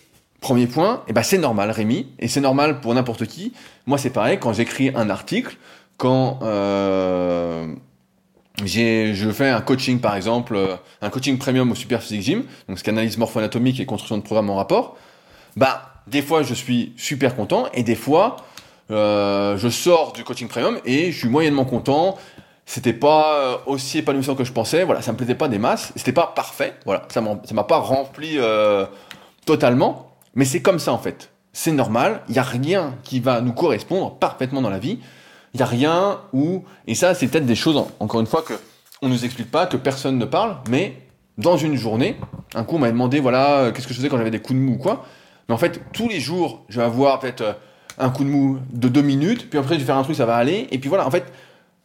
[0.41, 3.51] Premier point, eh ben c'est normal Rémi, et c'est normal pour n'importe qui.
[3.85, 5.57] Moi c'est pareil, quand j'écris un article,
[5.97, 7.67] quand euh,
[8.65, 12.79] je fais un coaching par exemple, euh, un coaching premium au Super Physique Gym, donc
[12.79, 14.97] c'est analyse morpho-anatomique et construction de programme en rapport,
[15.55, 18.37] bah des fois je suis super content, et des fois
[18.91, 22.17] euh, je sors du coaching premium et je suis moyennement content.
[22.65, 25.91] C'était pas euh, aussi épanouissant que je pensais, voilà, ça me plaisait pas des masses,
[25.95, 28.37] c'était pas parfait, voilà, ça m'a pas rempli
[29.45, 31.31] totalement, mais c'est comme ça en fait.
[31.51, 34.99] C'est normal, il n'y a rien qui va nous correspondre parfaitement dans la vie.
[35.53, 36.63] Il n'y a rien où...
[36.87, 38.53] Et ça, c'est peut-être des choses, encore une fois, que
[39.01, 40.97] on nous explique pas que personne ne parle, mais
[41.37, 42.17] dans une journée,
[42.53, 44.59] un coup on m'a demandé voilà euh, qu'est-ce que je faisais quand j'avais des coups
[44.59, 45.05] de mou ou quoi.
[45.47, 47.53] Mais en fait, tous les jours, je vais avoir peut-être euh,
[47.97, 50.25] un coup de mou de deux minutes, puis après je vais faire un truc, ça
[50.25, 51.31] va aller, et puis voilà, en fait,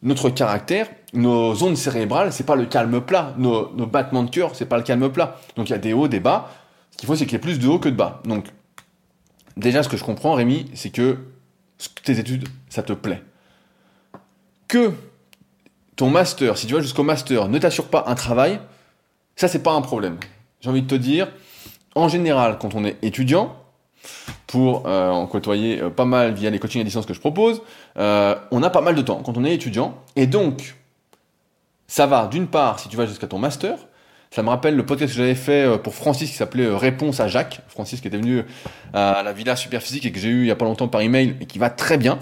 [0.03, 4.55] notre caractère, nos zones cérébrales, c'est pas le calme plat, nos, nos battements de cœur,
[4.55, 5.37] c'est pas le calme plat.
[5.55, 6.49] Donc il y a des hauts, des bas.
[6.91, 8.21] Ce qu'il faut, c'est qu'il y ait plus de hauts que de bas.
[8.23, 8.45] Donc,
[9.57, 11.17] déjà, ce que je comprends, Rémi, c'est que
[12.03, 13.21] tes études, ça te plaît.
[15.95, 18.59] Ton master, si tu vas jusqu'au master, ne t'assure pas un travail,
[19.35, 20.17] ça, c'est pas un problème.
[20.61, 21.27] J'ai envie de te dire,
[21.95, 23.55] en général, quand on est étudiant,
[24.47, 27.61] pour euh, en côtoyer euh, pas mal via les coachings à distance que je propose,
[27.97, 29.97] euh, on a pas mal de temps quand on est étudiant.
[30.15, 30.75] Et donc,
[31.87, 33.77] ça va d'une part, si tu vas jusqu'à ton master,
[34.31, 37.61] ça me rappelle le podcast que j'avais fait pour Francis qui s'appelait Réponse à Jacques.
[37.67, 38.43] Francis qui était venu
[38.93, 41.35] à la Villa Superphysique et que j'ai eu il y a pas longtemps par email
[41.39, 42.19] et qui va très bien.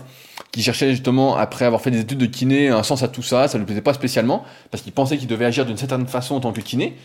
[0.54, 3.48] Qui cherchait justement, après avoir fait des études de kiné, un sens à tout ça.
[3.48, 6.36] Ça ne lui plaisait pas spécialement parce qu'il pensait qu'il devait agir d'une certaine façon
[6.36, 6.96] en tant que kiné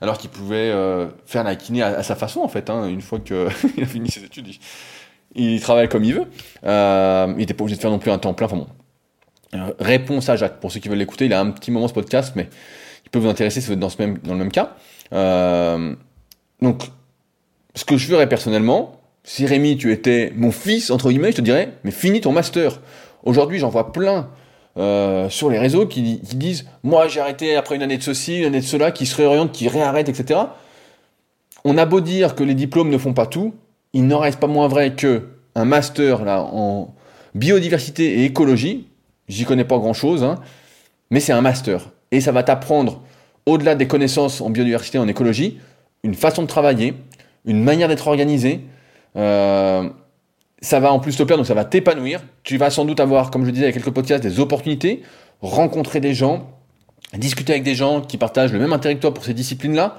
[0.00, 2.70] alors qu'il pouvait euh, faire la kiné à, sa façon en fait.
[2.70, 3.36] Hein, une fois qu'il
[3.82, 4.48] a fini ses études,
[5.34, 6.26] il, travaille comme il veut.
[6.64, 8.46] Euh, il n'était pas obligé de faire non plus un temps plein.
[8.46, 8.66] Enfin bon.
[9.54, 10.60] Euh, réponse à Jacques.
[10.60, 12.48] Pour ceux qui veulent l'écouter, il a un petit moment ce podcast, mais
[13.04, 14.76] il peut vous intéresser si vous êtes dans, ce même, dans le même cas.
[16.60, 16.82] donc,
[17.74, 18.97] ce que je ferais personnellement,
[19.28, 22.80] si Rémi, tu étais mon fils, entre guillemets, je te dirais, mais finis ton master.
[23.24, 24.30] Aujourd'hui, j'en vois plein
[24.78, 28.46] euh, sur les réseaux qui, disent moi j'ai arrêté après une année de ceci, une
[28.46, 30.40] année de cela, qui se réorientent, qui réarrêtent, etc.
[31.62, 33.54] On a beau dire que les diplômes ne font pas tout,
[33.92, 36.94] il n'en reste pas moins vrai que un master là en
[37.34, 38.86] biodiversité et écologie,
[39.28, 40.36] j'y connais pas grand chose, hein,
[41.10, 43.02] mais c'est un master et ça va t'apprendre
[43.44, 45.58] au-delà des connaissances en biodiversité, en écologie,
[46.02, 46.94] une façon de travailler,
[47.44, 48.62] une manière d'être organisé.
[49.16, 49.88] Euh,
[50.60, 52.20] ça va en plus te plaire, donc ça va t'épanouir.
[52.42, 55.02] Tu vas sans doute avoir, comme je disais il quelques podcasts, des opportunités,
[55.40, 56.50] rencontrer des gens,
[57.14, 59.98] discuter avec des gens qui partagent le même intérêt que toi pour ces disciplines-là,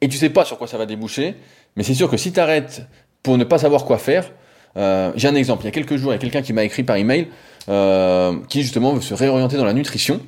[0.00, 1.36] et tu sais pas sur quoi ça va déboucher,
[1.76, 2.82] mais c'est sûr que si tu arrêtes
[3.22, 4.32] pour ne pas savoir quoi faire,
[4.76, 6.64] euh, j'ai un exemple, il y a quelques jours, il y a quelqu'un qui m'a
[6.64, 7.28] écrit par email,
[7.68, 10.20] euh, qui justement veut se réorienter dans la nutrition,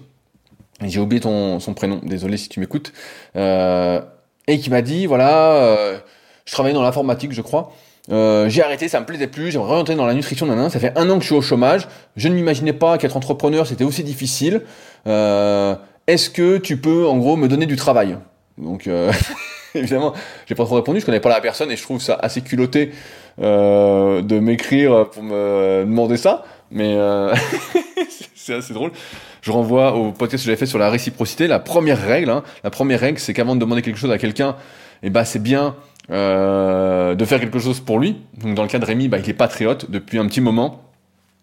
[0.83, 2.93] j'ai oublié ton, son prénom, désolé si tu m'écoutes,
[3.37, 4.01] euh,
[4.47, 5.99] et qui m'a dit, voilà,
[6.45, 7.73] je travaillais dans l'informatique, je crois,
[8.11, 10.93] euh, j'ai arrêté, ça me plaisait plus, j'aimerais rentrer dans la nutrition, nan, ça fait
[10.97, 14.05] un an que je suis au chômage, je ne m'imaginais pas qu'être entrepreneur c'était aussi
[14.05, 14.63] difficile.
[15.07, 15.75] Euh,
[16.07, 18.19] Est-ce que tu peux en gros me donner du travail?
[18.59, 19.11] Donc euh,
[19.75, 20.13] évidemment,
[20.47, 22.93] j'ai pas trop répondu, je connais pas la personne et je trouve ça assez culotté
[23.41, 27.35] euh, de m'écrire pour me demander ça, mais euh,
[28.35, 28.93] c'est assez drôle.
[29.41, 31.47] Je renvoie au podcast que j'avais fait sur la réciprocité.
[31.47, 34.57] La première règle, hein, la première règle, c'est qu'avant de demander quelque chose à quelqu'un,
[35.03, 35.75] eh ben c'est bien
[36.11, 38.17] euh, de faire quelque chose pour lui.
[38.39, 40.83] Donc dans le cas de Rémi, bah, il est patriote depuis un petit moment.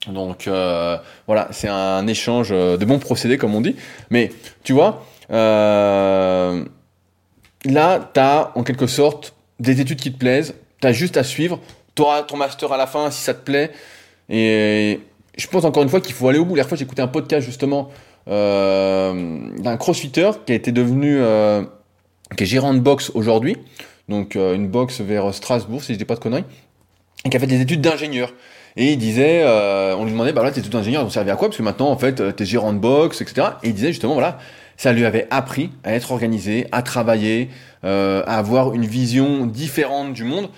[0.08, 0.97] Donc euh,
[1.28, 3.76] voilà, c'est un échange de bons procédés comme on dit.
[4.10, 4.32] Mais
[4.63, 6.63] tu vois, euh,
[7.65, 11.24] là, tu as en quelque sorte des études qui te plaisent, tu as juste à
[11.24, 11.60] suivre,
[11.95, 13.71] tu auras ton master à la fin si ça te plaît.
[14.30, 15.00] Et
[15.38, 16.56] je pense encore une fois qu'il faut aller au bout.
[16.56, 17.89] La fois, écouté un podcast justement
[18.28, 21.63] euh, d'un crossfitter qui a été devenu, euh,
[22.38, 23.58] qui est gérant de boxe aujourd'hui
[24.10, 26.44] donc euh, une box vers Strasbourg, si je dis pas de conneries,
[27.26, 28.34] et qui a fait des études d'ingénieur.
[28.78, 31.36] Et il disait, euh, on lui demandait, bah là, tes études d'ingénieur, ont servi à
[31.36, 31.50] quoi?
[31.50, 33.48] Parce que maintenant, en fait, euh, t'es gérant de box, etc.
[33.64, 34.40] Et il disait justement, voilà,
[34.78, 37.50] ça lui avait appris à être organisé, à travailler,
[37.84, 40.50] à avoir une vision différente du monde.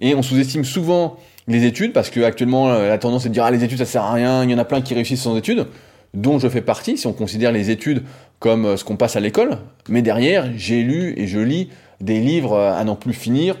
[0.00, 3.50] Et on sous-estime souvent les études parce que actuellement la tendance est de dire ah
[3.50, 5.66] les études ça sert à rien, il y en a plein qui réussissent sans études,
[6.12, 8.02] dont je fais partie si on considère les études
[8.38, 9.58] comme ce qu'on passe à l'école.
[9.88, 13.56] Mais derrière, j'ai lu et je lis des livres à n'en plus finir.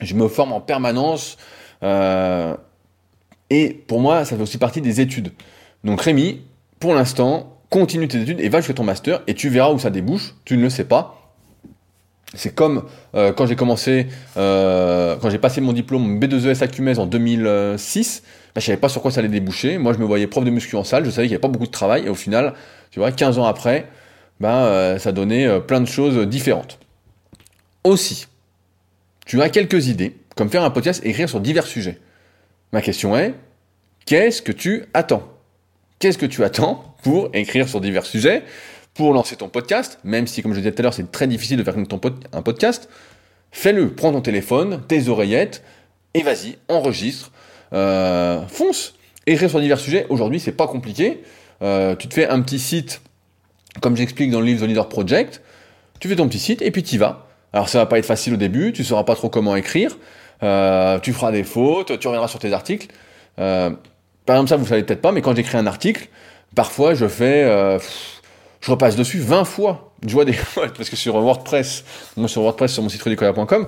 [0.00, 1.36] Je me forme en permanence.
[1.82, 2.54] Euh,
[3.50, 5.32] et pour moi, ça fait aussi partie des études.
[5.84, 6.42] Donc Rémi,
[6.80, 9.90] pour l'instant, continue tes études et va jusqu'à ton master et tu verras où ça
[9.90, 10.34] débouche.
[10.44, 11.18] Tu ne le sais pas.
[12.34, 14.06] C'est comme euh, quand j'ai commencé,
[14.38, 18.22] euh, quand j'ai passé mon diplôme B2ES SACUMES en 2006,
[18.54, 19.76] bah, je savais pas sur quoi ça allait déboucher.
[19.76, 21.48] Moi, je me voyais prof de muscu en salle, je savais qu'il n'y avait pas
[21.48, 22.54] beaucoup de travail, et au final,
[22.90, 23.86] tu vois, 15 ans après,
[24.40, 26.78] bah, ça donnait plein de choses différentes.
[27.84, 28.26] Aussi,
[29.26, 31.98] tu as quelques idées, comme faire un podcast et écrire sur divers sujets.
[32.72, 33.34] Ma question est,
[34.06, 35.28] qu'est-ce que tu attends?
[35.98, 38.44] Qu'est-ce que tu attends pour écrire sur divers sujets,
[38.94, 41.56] pour lancer ton podcast, même si, comme je disais tout à l'heure, c'est très difficile
[41.56, 42.00] de faire ton
[42.32, 42.88] un podcast,
[43.50, 45.64] fais-le, prends ton téléphone, tes oreillettes,
[46.14, 47.32] et vas-y, enregistre,
[47.72, 48.94] euh, fonce.
[49.26, 51.22] Écrire sur divers sujets, aujourd'hui, c'est pas compliqué.
[51.62, 53.00] Euh, tu te fais un petit site,
[53.80, 55.42] comme j'explique dans le livre The Leader Project,
[56.00, 57.28] tu fais ton petit site, et puis tu y vas.
[57.52, 59.96] Alors ça va pas être facile au début, tu sauras pas trop comment écrire,
[60.42, 62.88] euh, tu feras des fautes, tu reviendras sur tes articles.
[63.38, 63.70] Euh,
[64.24, 66.08] par exemple ça vous savez peut-être pas, mais quand j'écris un article,
[66.54, 67.78] parfois je fais euh,
[68.60, 69.92] je repasse dessus 20 fois.
[70.06, 71.84] Je vois des parce que sur WordPress,
[72.16, 73.66] moi sur WordPress sur mon site rudicola.com,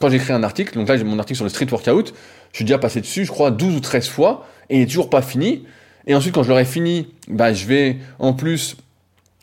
[0.00, 2.14] quand j'écris un article, donc là j'ai mon article sur le street workout,
[2.52, 5.10] je suis déjà passé dessus, je crois 12 ou 13 fois et il est toujours
[5.10, 5.64] pas fini.
[6.06, 8.76] Et ensuite quand je l'aurai fini, bah je vais en plus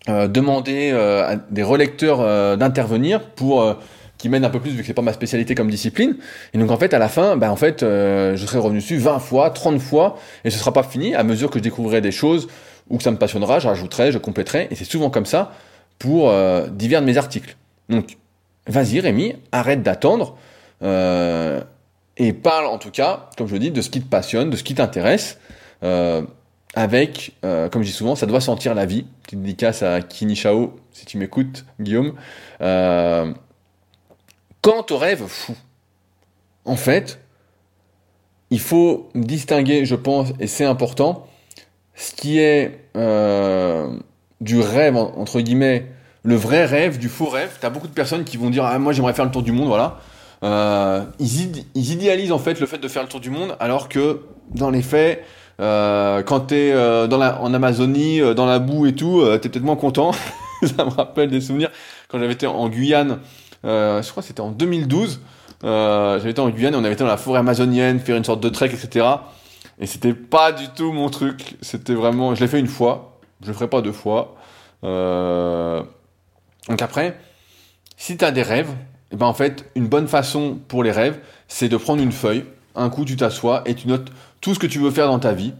[0.09, 3.65] euh, demander euh, à des relecteurs euh, d'intervenir pour
[4.17, 6.17] qui m'aident un peu plus vu que c'est pas ma spécialité comme discipline.
[6.53, 9.19] Et donc en fait à la fin, bah en fait je serai revenu dessus 20
[9.19, 12.47] fois, 30 fois et ce sera pas fini à mesure que je découvrirai des choses
[12.89, 15.51] ou que ça me passionnera, je rajouterai, je compléterai et c'est souvent comme ça
[15.99, 16.31] pour
[16.71, 17.55] divers de mes articles.
[17.89, 18.17] Donc
[18.67, 20.37] vas-y Rémi, arrête d'attendre
[20.81, 24.55] et parle en tout cas, comme je le dis, de ce qui te passionne, de
[24.55, 25.37] ce qui t'intéresse
[26.75, 29.05] avec, euh, comme je dis souvent, ça doit sentir la vie.
[29.23, 32.13] Petite dédicace à Kini Chao, si tu m'écoutes, Guillaume.
[32.62, 33.31] Euh,
[34.62, 35.55] quand ton rêve fou,
[36.65, 37.19] en fait,
[38.49, 41.27] il faut distinguer, je pense, et c'est important,
[41.95, 43.97] ce qui est euh,
[44.41, 45.88] du rêve, entre guillemets,
[46.23, 47.57] le vrai rêve, du faux rêve.
[47.59, 49.51] Tu as beaucoup de personnes qui vont dire ah, Moi, j'aimerais faire le tour du
[49.51, 49.99] monde, voilà.
[50.43, 54.21] Euh, ils idéalisent en fait le fait de faire le tour du monde, alors que
[54.51, 55.23] dans les faits,
[55.59, 59.23] euh, quand tu es euh, dans la, en Amazonie, euh, dans la boue et tout,
[59.23, 60.11] tu es peut-être moins content.
[60.63, 61.71] ça me rappelle des souvenirs
[62.07, 63.19] quand j'avais été en Guyane,
[63.63, 65.21] je crois que c'était en 2012.
[65.63, 68.41] j'avais été en Guyane et on avait été dans la forêt amazonienne, faire une sorte
[68.41, 69.05] de trek, etc.
[69.79, 71.57] Et c'était pas du tout mon truc.
[71.61, 74.35] C'était vraiment, je l'ai fait une fois, je le ferai pas deux fois.
[74.83, 77.17] Donc après,
[77.97, 80.91] si tu as des rêves, et eh ben en fait, une bonne façon pour les
[80.91, 84.11] rêves, c'est de prendre une feuille, un coup tu t'assois et tu notes
[84.43, 85.53] tout ce que tu veux faire dans ta vie.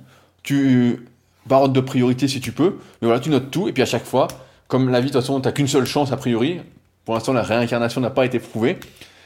[0.44, 1.08] Tu
[1.48, 3.86] par ordre de priorité si tu peux, mais voilà, tu notes tout et puis à
[3.86, 4.28] chaque fois,
[4.68, 6.62] comme la vie de toute façon, t'as qu'une seule chance a priori.
[7.04, 8.78] Pour l'instant, la réincarnation n'a pas été prouvée.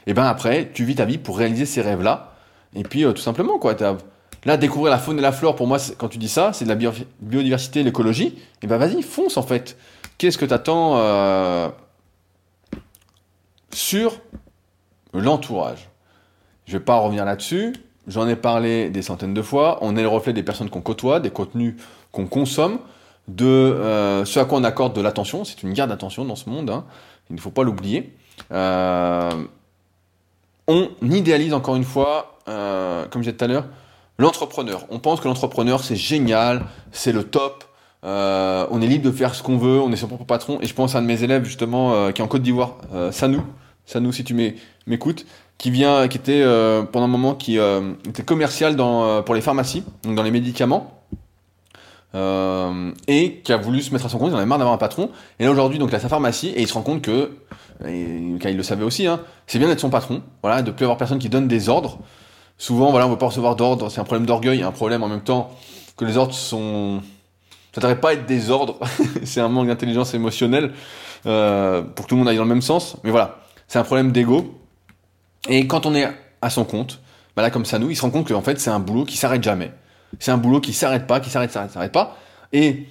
[0.08, 2.34] Et ben après, tu vis ta vie pour réaliser ces rêves-là.
[2.76, 3.76] Et puis euh, tout simplement quoi,
[4.46, 6.70] là découvrir la faune et la flore pour moi quand tu dis ça, c'est de
[6.70, 8.38] la biodiversité, l'écologie.
[8.62, 9.78] Et ben vas-y, fonce en fait.
[10.18, 11.70] Qu'est-ce que t'attends euh,
[13.74, 14.20] sur
[15.14, 15.90] l'entourage?
[16.66, 17.74] Je vais pas revenir là-dessus.
[18.08, 19.80] J'en ai parlé des centaines de fois.
[19.82, 21.76] On est le reflet des personnes qu'on côtoie, des contenus
[22.14, 22.80] qu'on consomme,
[23.28, 25.44] de euh, ce à quoi on accorde de l'attention.
[25.44, 26.70] C'est une guerre d'attention dans ce monde.
[26.70, 26.86] Hein.
[27.30, 28.14] Il ne faut pas l'oublier.
[28.54, 29.30] Euh,
[30.68, 33.66] on idéalise encore une fois, euh, comme je disais tout à l'heure,
[34.18, 34.86] l'entrepreneur.
[34.90, 37.66] On pense que l'entrepreneur c'est génial, c'est le top.
[38.04, 40.60] on est libre de faire ce qu'on veut, on est son propre patron.
[40.62, 42.78] Et je pense à un de mes élèves justement qui est en Côte d'Ivoire,
[43.12, 43.44] Sanou.
[43.86, 44.34] Sanou, si tu
[44.86, 45.26] m'écoutes,
[45.58, 49.36] qui vient, qui était euh, pendant un moment qui euh, était commercial dans, euh, pour
[49.36, 50.94] les pharmacies, donc dans les médicaments,
[53.08, 54.32] et qui a voulu se mettre à son compte.
[54.32, 55.12] Il en avait marre d'avoir un patron.
[55.40, 57.38] Et là aujourd'hui, donc il a sa pharmacie et il se rend compte que,
[57.86, 58.08] et,
[58.44, 61.20] il le savait aussi, hein, c'est bien d'être son patron, voilà, de plus avoir personne
[61.20, 62.00] qui donne des ordres.
[62.58, 65.22] Souvent, voilà, on veut pas recevoir d'ordres, c'est un problème d'orgueil, un problème en même
[65.22, 65.52] temps
[65.96, 67.02] que les ordres sont,
[67.76, 68.80] ça devrait pas être des ordres,
[69.24, 70.72] c'est un manque d'intelligence émotionnelle
[71.22, 72.98] pour que tout le monde aille dans le même sens.
[73.04, 74.57] Mais voilà, c'est un problème d'ego.
[75.48, 76.08] Et quand on est
[76.42, 77.02] à son compte,
[77.36, 79.18] bah là comme ça nous, il se rend compte qu'en fait c'est un boulot qui
[79.18, 79.72] s'arrête jamais.
[80.20, 82.18] C'est un boulot qui s'arrête pas, qui s'arrête, s'arrête, s'arrête pas.
[82.54, 82.88] Et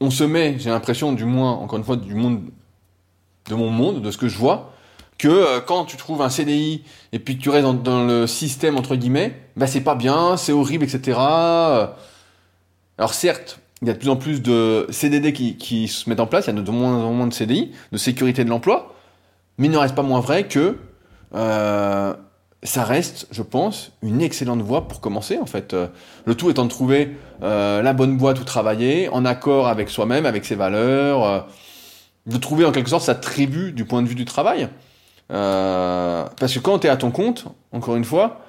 [0.00, 2.42] on se met, j'ai l'impression du moins, encore une fois, du monde,
[3.48, 4.72] de mon monde, de ce que je vois,
[5.18, 6.82] que euh, quand tu trouves un CDI
[7.12, 10.52] et puis que tu restes dans, le système entre guillemets, bah c'est pas bien, c'est
[10.52, 11.18] horrible, etc.
[12.98, 16.20] Alors certes, il y a de plus en plus de CDD qui, qui se mettent
[16.20, 18.94] en place, il y a de moins en moins de CDI, de sécurité de l'emploi,
[19.56, 20.78] mais il ne reste pas moins vrai que
[21.34, 22.14] euh,
[22.62, 25.74] ça reste, je pense, une excellente voie pour commencer en fait.
[25.74, 25.88] Euh,
[26.24, 30.26] le tout étant de trouver euh, la bonne boîte où travailler, en accord avec soi-même,
[30.26, 31.46] avec ses valeurs,
[32.26, 34.68] de trouver en quelque sorte sa tribu du point de vue du travail.
[35.28, 38.40] parce que quand tu es à ton compte, encore une fois,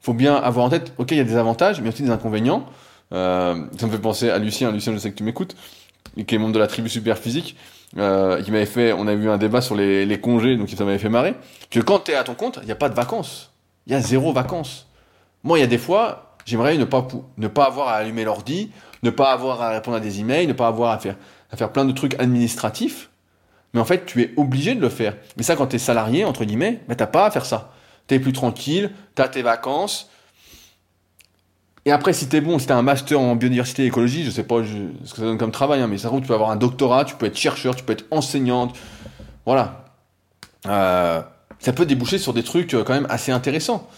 [0.00, 2.64] faut bien avoir en tête, ok, il y a des avantages, mais aussi des inconvénients.
[3.10, 5.56] ça me fait penser à Lucien, Lucien, je sais que tu m'écoutes,
[6.26, 7.56] qui est membre de la tribu super physique
[7.96, 10.98] euh, m'avait fait, on a eu un débat sur les, les congés, donc ça m'avait
[10.98, 11.34] fait marrer,
[11.70, 13.52] que quand tu es à ton compte, il n'y a pas de vacances.
[13.86, 14.88] Il y a zéro vacances.
[15.42, 17.06] Moi, il y a des fois, j'aimerais ne pas,
[17.38, 18.70] ne pas avoir à allumer l'ordi,
[19.02, 21.16] ne pas avoir à répondre à des emails, ne pas avoir à faire,
[21.50, 23.10] à faire plein de trucs administratifs.
[23.72, 25.16] Mais en fait, tu es obligé de le faire.
[25.36, 27.72] Mais ça, quand tu es salarié, entre guillemets, bah, t'as pas à faire ça.
[28.06, 30.10] Tu es plus tranquille, tu as tes vacances,
[31.88, 34.42] et après, si t'es bon, si t'as un master en biodiversité et écologie, je sais
[34.42, 36.56] pas ce que ça donne comme travail, hein, mais ça trouve, tu peux avoir un
[36.56, 38.76] doctorat, tu peux être chercheur, tu peux être enseignante.
[39.46, 39.86] Voilà.
[40.66, 41.22] Euh,
[41.60, 43.88] ça peut déboucher sur des trucs euh, quand même assez intéressants.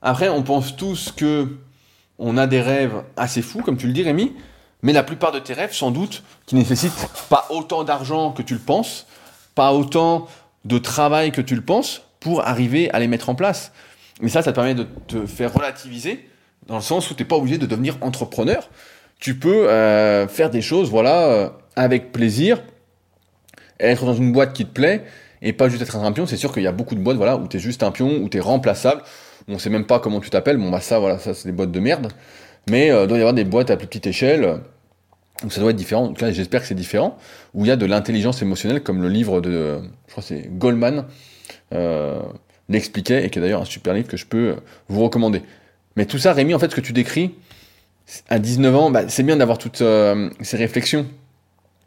[0.00, 1.58] Après, on pense tous que
[2.18, 4.32] on a des rêves assez fous, comme tu le dis, Rémi,
[4.80, 8.54] mais la plupart de tes rêves, sans doute, qui nécessitent pas autant d'argent que tu
[8.54, 9.06] le penses,
[9.54, 10.26] pas autant
[10.64, 13.72] de travail que tu le penses, pour arriver à les mettre en place.
[14.22, 16.29] Mais ça, ça te permet de te faire relativiser
[16.66, 18.70] dans le sens où tu n'es pas obligé de devenir entrepreneur.
[19.18, 22.62] Tu peux euh, faire des choses, voilà, euh, avec plaisir,
[23.78, 25.04] être dans une boîte qui te plaît
[25.42, 26.26] et pas juste être un pion.
[26.26, 28.28] C'est sûr qu'il y a beaucoup de boîtes, voilà, où t'es juste un pion, où
[28.28, 29.02] t'es remplaçable.
[29.48, 30.58] On sait même pas comment tu t'appelles.
[30.58, 32.12] Bon, bah ça, voilà, ça c'est des boîtes de merde.
[32.70, 34.60] Mais euh, il doit y avoir des boîtes à plus petite échelle
[35.44, 36.06] où ça doit être différent.
[36.06, 37.16] Donc là, j'espère que c'est différent.
[37.54, 41.06] Où il y a de l'intelligence émotionnelle, comme le livre de, je crois c'est Goldman,
[41.72, 42.20] euh,
[42.68, 44.56] l'expliquait, et qui est d'ailleurs un super livre que je peux
[44.88, 45.42] vous recommander.
[46.00, 47.34] Mais tout ça, Rémi, en fait, ce que tu décris,
[48.30, 51.06] à 19 ans, bah, c'est bien d'avoir toutes euh, ces réflexions.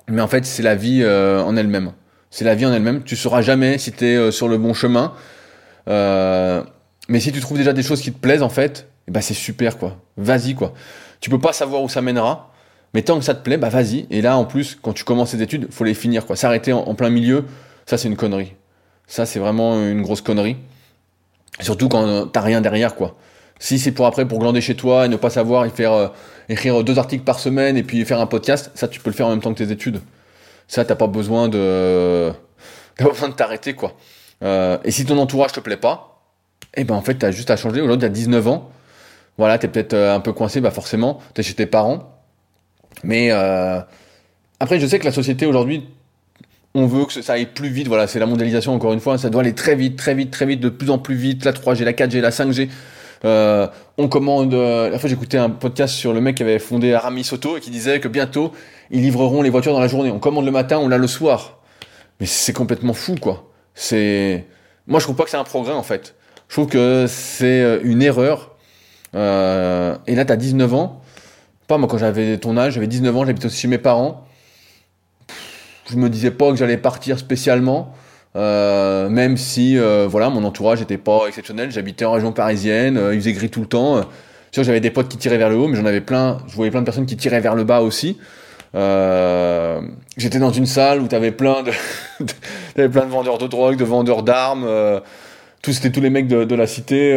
[0.07, 1.93] Mais en fait, c'est la vie euh, en elle-même.
[2.29, 3.01] C'est la vie en elle-même.
[3.01, 5.15] Tu sauras jamais si tu es euh, sur le bon chemin.
[5.87, 9.33] mais si tu trouves déjà des choses qui te plaisent, en fait, eh bah, c'est
[9.33, 9.97] super, quoi.
[10.15, 10.75] Vas-y, quoi.
[11.19, 12.53] Tu peux pas savoir où ça mènera.
[12.93, 14.05] Mais tant que ça te plaît, bah vas-y.
[14.11, 16.35] Et là, en plus, quand tu commences tes études, faut les finir, quoi.
[16.35, 17.45] S'arrêter en, plein milieu,
[17.87, 18.53] ça c'est une connerie.
[19.07, 20.57] Ça c'est vraiment une grosse connerie.
[21.61, 23.15] Surtout quand t'as rien derrière, quoi.
[23.63, 26.09] Si c'est pour après pour glander chez toi et ne pas savoir et faire euh,
[26.49, 29.27] écrire deux articles par semaine et puis faire un podcast, ça tu peux le faire
[29.27, 30.01] en même temps que tes études.
[30.67, 32.29] Ça t'as pas besoin de
[32.97, 33.93] pas besoin de t'arrêter quoi.
[34.43, 36.25] Euh, et si ton entourage te plaît pas,
[36.75, 37.79] eh ben en fait t'as juste à changer.
[37.79, 38.69] Aujourd'hui t'as 19 ans,
[39.37, 42.19] voilà t'es peut-être euh, un peu coincé, bah forcément t'es chez tes parents.
[43.05, 43.31] Mais
[44.59, 45.87] après je sais que la société aujourd'hui
[46.73, 49.29] on veut que ça aille plus vite, voilà, c'est la mondialisation encore une fois, ça
[49.29, 51.85] doit aller très vite, très vite, très vite, de plus en plus vite, la 3G,
[51.85, 52.67] la 4G, la 5G.
[53.25, 53.67] Euh,
[53.97, 54.53] on commande.
[54.53, 57.59] Euh, la fois, j'écoutais un podcast sur le mec qui avait fondé Aramis Auto et
[57.59, 58.51] qui disait que bientôt
[58.91, 60.11] ils livreront les voitures dans la journée.
[60.11, 61.59] On commande le matin, on l'a le soir.
[62.19, 63.49] Mais c'est complètement fou, quoi.
[63.75, 64.45] C'est.
[64.87, 66.15] Moi, je trouve pas que c'est un progrès en fait.
[66.47, 68.55] Je trouve que c'est euh, une erreur.
[69.15, 71.01] Euh, et là, t'as 19 ans.
[71.67, 74.27] Pas moi, quand j'avais ton âge, j'avais 19 ans, j'habitais aussi chez mes parents.
[75.89, 77.95] Je me disais pas que j'allais partir spécialement.
[78.35, 83.13] Euh, même si euh, voilà mon entourage était pas exceptionnel, j'habitais en région parisienne, euh,
[83.13, 84.01] il faisait gris tout le temps.
[84.51, 86.71] sûr j'avais des potes qui tiraient vers le haut, mais j'en avais plein, je voyais
[86.71, 88.17] plein de personnes qui tiraient vers le bas aussi.
[88.73, 91.71] J'étais dans une salle où t'avais plein de,
[92.75, 94.67] t'avais plein de vendeurs de drogue, de vendeurs d'armes,
[95.61, 97.15] tous c'était tous les mecs de, de la cité.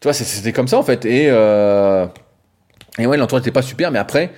[0.00, 1.04] tu vois, c'était comme ça en fait.
[1.04, 1.26] Et
[2.96, 4.30] et ouais, l'entourage était pas super, mais après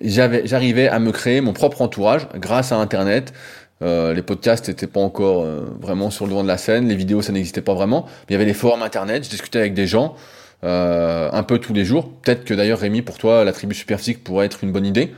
[0.00, 3.32] j'arrivais à me créer mon propre entourage grâce à Internet,
[3.80, 6.96] euh, les podcasts n'étaient pas encore euh, vraiment sur le devant de la scène, les
[6.96, 8.06] vidéos ça n'existait pas vraiment.
[8.06, 10.16] Mais il y avait des forums internet, je discutais avec des gens
[10.64, 12.10] euh, un peu tous les jours.
[12.22, 15.12] Peut-être que d'ailleurs Rémi, pour toi, la tribu superphysique pourrait être une bonne idée,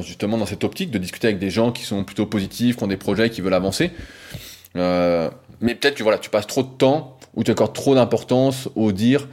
[0.00, 2.88] justement dans cette optique de discuter avec des gens qui sont plutôt positifs, qui ont
[2.88, 3.90] des projets, qui veulent avancer.
[4.74, 8.92] mais peut-être que voilà, tu passes trop de temps ou tu accordes trop d'importance au
[8.92, 9.28] dire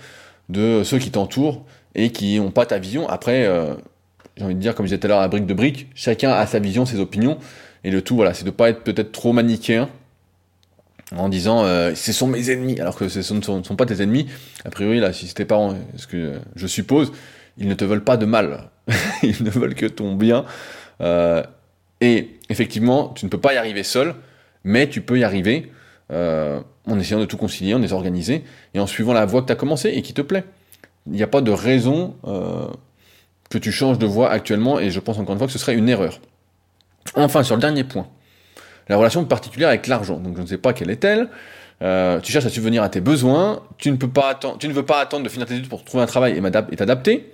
[0.50, 1.64] de ceux qui t'entourent
[1.96, 3.08] et qui n'ont pas ta vision.
[3.08, 3.50] Après,
[4.38, 6.32] j'ai envie de dire, comme je disais tout à l'heure à brique de brique, chacun
[6.32, 7.38] a sa vision, ses opinions.
[7.84, 9.90] Et le tout, voilà, c'est de pas être peut-être trop manichéen
[11.16, 14.28] en disant euh, ce sont mes ennemis, alors que ce ne sont, pas tes ennemis.
[14.66, 17.12] A priori, là, si tes parents, ce que je suppose,
[17.58, 18.70] ils ne te veulent pas de mal.
[19.24, 20.46] ils ne veulent que ton bien.
[21.02, 21.44] Euh,
[22.02, 24.16] et effectivement, tu ne peux pas y arriver seul,
[24.64, 25.72] mais tu peux y arriver
[26.12, 29.48] euh, en essayant de tout concilier, en étant organisé, et en suivant la voie que
[29.48, 30.44] tu as commencé et qui te plaît.
[31.08, 32.16] Il n'y a pas de raison
[33.56, 35.76] que tu changes de voie actuellement, et je pense encore une fois que ce serait
[35.76, 36.20] une erreur.
[37.16, 38.08] Enfin, sur le dernier point,
[38.90, 40.18] la relation particulière avec l'argent.
[40.18, 41.30] Donc je ne sais pas quelle est-elle.
[41.82, 44.74] Euh, tu cherches à subvenir à tes besoins, tu ne, peux pas attendre, tu ne
[44.74, 47.34] veux pas attendre de finir tes études pour trouver un travail et t'adapter.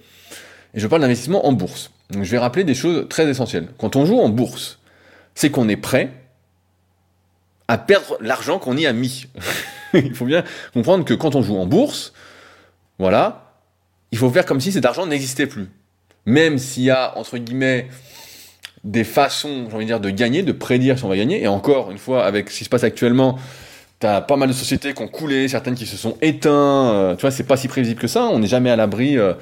[0.73, 1.91] Et je parle d'investissement en bourse.
[2.11, 3.69] Donc je vais rappeler des choses très essentielles.
[3.79, 4.79] Quand on joue en bourse,
[5.33, 6.11] c'est qu'on est prêt
[7.67, 9.25] à perdre l'argent qu'on y a mis.
[9.93, 10.43] il faut bien
[10.73, 12.13] comprendre que quand on joue en bourse,
[12.99, 13.55] voilà,
[14.11, 15.69] il faut faire comme si cet argent n'existait plus.
[16.25, 17.87] Même s'il y a, entre guillemets,
[18.83, 21.41] des façons, j'ai envie de dire, de gagner, de prédire si on va gagner.
[21.43, 23.37] Et encore une fois, avec ce qui se passe actuellement,
[23.99, 26.93] t'as pas mal de sociétés qui ont coulé, certaines qui se sont éteintes.
[26.93, 28.23] Euh, tu vois, c'est pas si prévisible que ça.
[28.25, 29.17] On n'est jamais à l'abri.
[29.17, 29.33] Euh.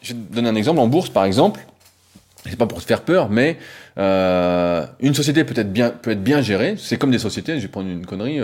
[0.00, 0.78] Je vais te donner un exemple.
[0.78, 1.60] En bourse, par exemple,
[2.48, 3.58] c'est pas pour te faire peur, mais
[3.98, 6.76] euh, une société peut être bien, peut être bien gérée.
[6.78, 7.56] C'est comme des sociétés.
[7.56, 8.40] Je vais prendre une connerie.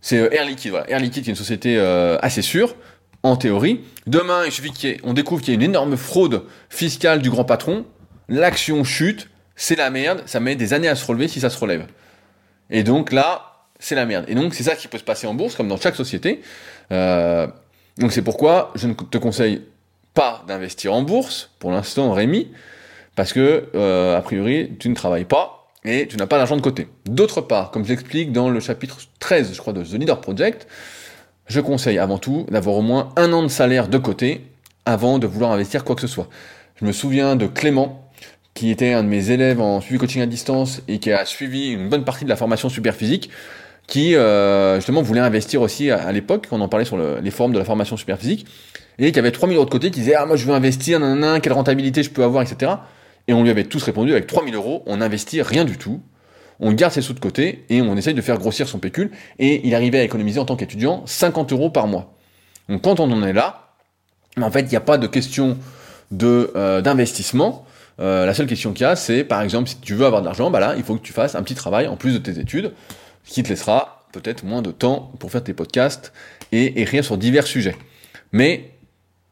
[0.00, 0.72] c'est Air Liquide.
[0.88, 1.78] Air Liquide, qui est une société
[2.22, 2.74] assez sûre.
[3.22, 7.30] En théorie, demain, il suffit qu'on découvre qu'il y a une énorme fraude fiscale du
[7.30, 7.84] grand patron
[8.28, 11.58] l'action chute, c'est la merde, ça met des années à se relever si ça se
[11.58, 11.86] relève.
[12.70, 14.26] Et donc là, c'est la merde.
[14.28, 16.42] Et donc c'est ça qui peut se passer en bourse, comme dans chaque société.
[16.92, 17.46] Euh,
[17.98, 19.62] donc c'est pourquoi je ne te conseille
[20.14, 22.50] pas d'investir en bourse, pour l'instant Rémi,
[23.16, 26.60] parce que, euh, a priori, tu ne travailles pas et tu n'as pas d'argent de
[26.60, 26.88] côté.
[27.06, 30.66] D'autre part, comme je l'explique dans le chapitre 13, je crois, de The Leader Project,
[31.48, 34.42] je conseille avant tout d'avoir au moins un an de salaire de côté
[34.86, 36.28] avant de vouloir investir quoi que ce soit.
[36.80, 38.08] Je me souviens de Clément,
[38.54, 41.72] qui était un de mes élèves en suivi coaching à distance et qui a suivi
[41.72, 43.30] une bonne partie de la formation super physique,
[43.86, 47.58] qui euh, justement voulait investir aussi à, l'époque, on en parlait sur les forums de
[47.58, 48.46] la formation super physique,
[48.98, 51.40] et qui avait 3000 euros de côté, qui disait ah moi je veux investir, nanana,
[51.40, 52.72] quelle rentabilité je peux avoir, etc.
[53.26, 56.00] Et on lui avait tous répondu avec 3000 euros, on n'investit rien du tout.
[56.60, 59.10] On garde ses sous de côté et on essaye de faire grossir son pécule.
[59.38, 62.14] Et il arrivait à économiser en tant qu'étudiant 50 euros par mois.
[62.68, 63.72] Donc quand on en est là,
[64.40, 65.56] en fait, il n'y a pas de question
[66.10, 67.64] de euh, d'investissement.
[68.00, 70.26] Euh, la seule question qu'il y a, c'est par exemple, si tu veux avoir de
[70.26, 72.38] l'argent, bah là, il faut que tu fasses un petit travail en plus de tes
[72.38, 72.72] études,
[73.24, 76.12] qui te laissera peut-être moins de temps pour faire tes podcasts
[76.52, 77.76] et écrire sur divers sujets.
[78.32, 78.70] Mais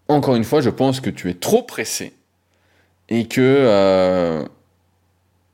[0.08, 2.12] encore une fois, je pense que tu es trop pressé
[3.08, 4.44] et que euh,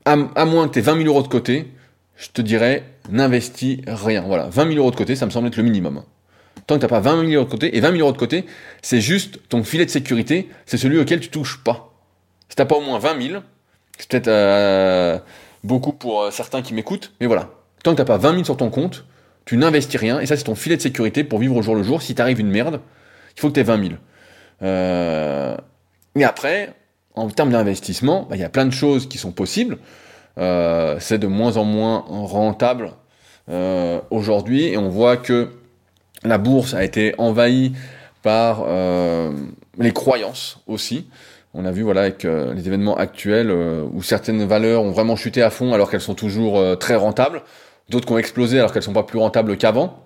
[0.05, 1.71] à, moins que tu aies 20 000 euros de côté,
[2.15, 4.21] je te dirais n'investis rien.
[4.21, 6.03] Voilà, 20 000 euros de côté, ça me semble être le minimum.
[6.67, 8.17] Tant que tu n'as pas 20 000 euros de côté, et 20 000 euros de
[8.17, 8.45] côté,
[8.81, 11.93] c'est juste ton filet de sécurité, c'est celui auquel tu touches pas.
[12.49, 13.41] Si t'as pas au moins 20 000,
[13.97, 15.17] c'est peut-être euh,
[15.63, 17.49] beaucoup pour euh, certains qui m'écoutent, mais voilà.
[17.83, 19.05] Tant que t'as pas 20 000 sur ton compte,
[19.45, 21.83] tu n'investis rien, et ça c'est ton filet de sécurité pour vivre au jour le
[21.83, 22.01] jour.
[22.01, 22.79] Si t'arrive une merde,
[23.35, 23.93] il faut que tu aies 20 000.
[24.61, 25.57] Euh...
[26.15, 26.73] Et après,
[27.15, 29.77] en termes d'investissement, bah, il y a plein de choses qui sont possibles.
[30.37, 32.93] Euh, c'est de moins en moins rentable
[33.49, 35.49] euh, aujourd'hui, et on voit que
[36.23, 37.73] la bourse a été envahie
[38.23, 39.31] par euh,
[39.77, 41.07] les croyances aussi.
[41.53, 45.51] On a vu voilà avec les événements actuels où certaines valeurs ont vraiment chuté à
[45.51, 47.43] fond alors qu'elles sont toujours très rentables,
[47.89, 50.03] d'autres qui ont explosé alors qu'elles sont pas plus rentables qu'avant.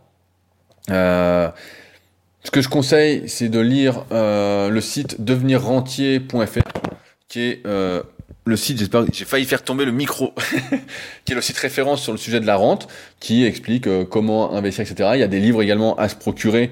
[0.89, 1.53] ce
[2.51, 6.96] que je conseille, c'est de lire le site devenirrentier.fr,
[7.27, 10.33] qui est le site, j'espère, j'ai failli faire tomber le micro,
[11.25, 12.87] qui est le site référence sur le sujet de la rente,
[13.19, 15.11] qui explique comment investir, etc.
[15.15, 16.71] Il y a des livres également à se procurer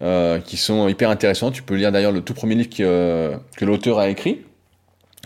[0.00, 1.52] euh, qui sont hyper intéressants.
[1.52, 4.40] Tu peux lire d'ailleurs le tout premier livre euh, que l'auteur a écrit,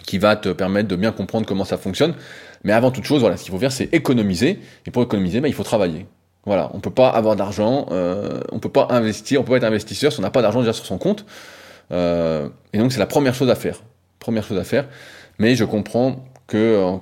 [0.05, 2.15] qui va te permettre de bien comprendre comment ça fonctionne.
[2.63, 4.59] Mais avant toute chose, voilà, ce qu'il faut faire, c'est économiser.
[4.85, 6.07] Et pour économiser, bah, il faut travailler.
[6.45, 9.65] Voilà, on peut pas avoir d'argent, euh, on peut pas investir, on peut pas être
[9.65, 11.25] investisseur si on n'a pas d'argent déjà sur son compte.
[11.93, 13.83] Euh, et donc c'est la première chose à faire.
[14.19, 14.87] Première chose à faire.
[15.39, 16.97] Mais je comprends que euh,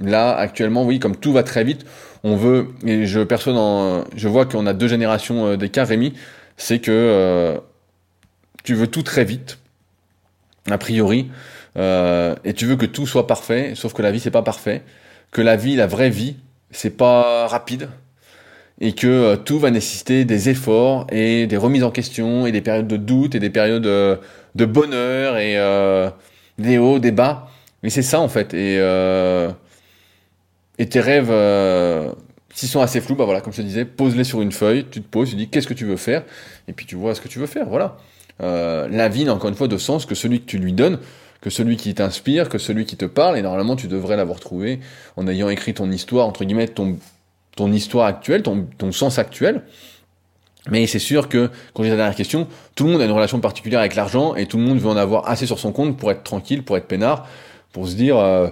[0.00, 1.84] là actuellement, oui, comme tout va très vite,
[2.22, 6.14] on veut, et je personne en, je vois qu'on a deux générations euh, d'écart, Rémi,
[6.56, 7.58] c'est que euh,
[8.62, 9.58] tu veux tout très vite,
[10.70, 11.30] a priori,
[11.76, 14.82] et tu veux que tout soit parfait, sauf que la vie c'est pas parfait,
[15.32, 16.36] que la vie, la vraie vie,
[16.70, 17.90] c'est pas rapide,
[18.80, 22.88] et que tout va nécessiter des efforts et des remises en question et des périodes
[22.88, 25.56] de doute et des périodes de bonheur et
[26.58, 27.48] des hauts, des bas.
[27.82, 28.52] Mais c'est ça en fait.
[28.54, 28.80] Et
[30.78, 32.12] et tes rêves, euh,
[32.52, 35.00] s'ils sont assez flous, bah voilà, comme je te disais, pose-les sur une feuille, tu
[35.00, 36.24] te poses, tu dis qu'est-ce que tu veux faire,
[36.68, 37.96] et puis tu vois ce que tu veux faire, voilà.
[38.42, 40.98] Euh, la vie n'a encore une fois de sens que celui que tu lui donnes,
[41.40, 44.80] que celui qui t'inspire, que celui qui te parle, et normalement tu devrais l'avoir trouvé
[45.16, 46.96] en ayant écrit ton histoire, entre guillemets, ton,
[47.56, 49.62] ton histoire actuelle, ton, ton sens actuel.
[50.70, 53.38] Mais c'est sûr que, quand j'ai la dernière question, tout le monde a une relation
[53.40, 56.10] particulière avec l'argent, et tout le monde veut en avoir assez sur son compte pour
[56.10, 57.28] être tranquille, pour être peinard,
[57.72, 58.48] pour se dire, euh,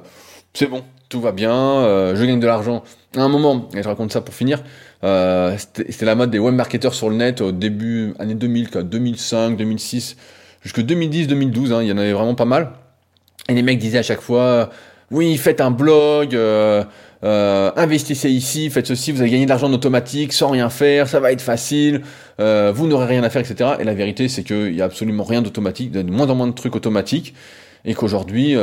[0.52, 2.82] c'est bon, tout va bien, euh, je gagne de l'argent.
[3.16, 4.62] À un moment, et je raconte ça pour finir,
[5.04, 9.56] euh, c'était la mode des web marketeurs sur le net au début, année 2000, 2005,
[9.56, 10.16] 2006,
[10.62, 12.72] jusque 2010, 2012, hein, il y en avait vraiment pas mal.
[13.48, 14.70] Et les mecs disaient à chaque fois,
[15.10, 16.84] oui, faites un blog, euh,
[17.22, 21.20] investissez ici, faites ceci, vous allez gagner de l'argent en automatique sans rien faire, ça
[21.20, 22.02] va être facile,
[22.38, 23.72] vous n'aurez rien à faire, etc.
[23.78, 26.52] Et la vérité, c'est qu'il y a absolument rien d'automatique, de moins en moins de
[26.52, 27.34] trucs automatiques,
[27.84, 28.56] et qu'aujourd'hui,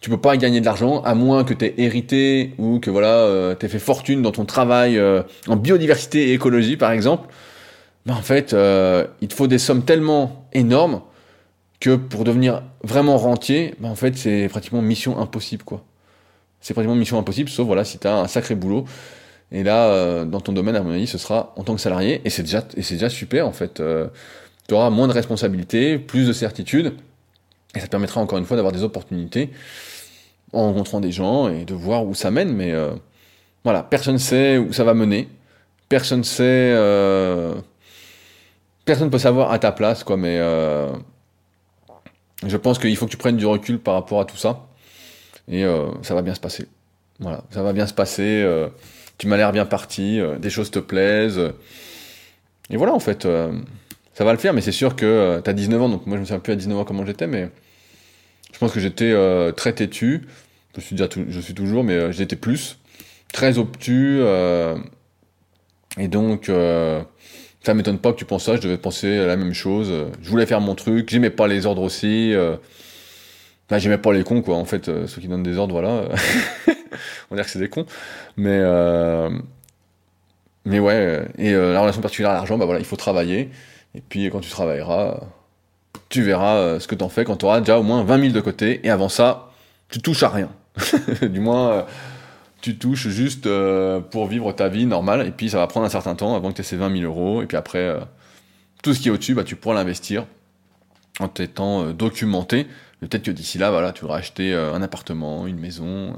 [0.00, 3.18] tu peux pas gagner de l'argent à moins que tu aies hérité ou que voilà,
[3.18, 7.28] euh, tu aies fait fortune dans ton travail euh, en biodiversité et écologie par exemple.
[8.06, 11.02] Ben, en fait, euh, il te faut des sommes tellement énormes
[11.80, 15.84] que pour devenir vraiment rentier, ben, en fait, c'est pratiquement mission impossible quoi.
[16.60, 18.84] C'est pratiquement mission impossible sauf voilà si tu as un sacré boulot.
[19.52, 22.30] Et là dans ton domaine à mon avis, ce sera en tant que salarié et
[22.30, 23.82] c'est déjà et déjà super en fait.
[24.68, 26.94] tu auras moins de responsabilités, plus de certitude
[27.74, 29.50] et ça te permettra encore une fois d'avoir des opportunités
[30.52, 32.52] en rencontrant des gens et de voir où ça mène.
[32.52, 32.90] Mais euh,
[33.64, 35.28] voilà, personne ne sait où ça va mener.
[35.88, 36.72] Personne sait.
[36.74, 37.54] Euh,
[38.84, 40.16] personne peut savoir à ta place, quoi.
[40.16, 40.92] Mais euh,
[42.44, 44.66] je pense qu'il faut que tu prennes du recul par rapport à tout ça.
[45.48, 45.64] Et
[46.02, 46.66] ça va bien se passer.
[47.18, 48.46] Voilà, ça va bien se passer.
[49.18, 50.20] tu m'as l'air bien parti.
[50.38, 51.40] des choses te plaisent.
[52.70, 53.26] Et voilà, en fait
[54.14, 56.20] ça va le faire, mais c'est sûr que tu as 19 ans, donc moi je
[56.20, 57.50] me souviens plus à 19 ans comment j'étais, mais
[58.60, 60.26] je pense que j'étais euh, très têtu.
[60.76, 62.78] Je suis, toujours, mais euh, j'étais plus.
[63.32, 64.18] Très obtus.
[64.20, 64.76] Euh,
[65.98, 66.50] et donc,
[67.62, 68.56] ça m'étonne pas que tu penses ça.
[68.56, 69.90] Je devais penser à la même chose.
[70.20, 71.08] Je voulais faire mon truc.
[71.08, 72.34] J'aimais pas les ordres aussi.
[73.70, 74.56] Enfin, j'aimais pas les cons, quoi.
[74.56, 76.08] En fait, ceux qui donnent des ordres, voilà.
[77.30, 77.86] On dire que c'est des cons.
[78.36, 78.60] Mais,
[80.64, 81.24] mais ouais.
[81.38, 83.50] Et la relation particulière à l'argent, bah voilà, il faut travailler.
[83.94, 85.20] Et puis, quand tu travailleras
[86.10, 88.32] tu verras euh, ce que t'en fais quand tu auras déjà au moins 20 000
[88.32, 89.50] de côté, et avant ça,
[89.88, 90.50] tu touches à rien.
[91.22, 91.82] du moins, euh,
[92.60, 93.48] tu touches juste
[94.10, 96.56] pour vivre ta vie normale, et puis ça va prendre un certain temps avant que
[96.56, 97.96] tu aies ces 20 000 euros, et puis après,
[98.82, 100.26] tout ce qui est au-dessus, bah, tu pourras l'investir
[101.18, 102.66] en t'étant documenté.
[103.00, 106.14] Peut-être que d'ici là, voilà, tu auras acheté un appartement, une maison.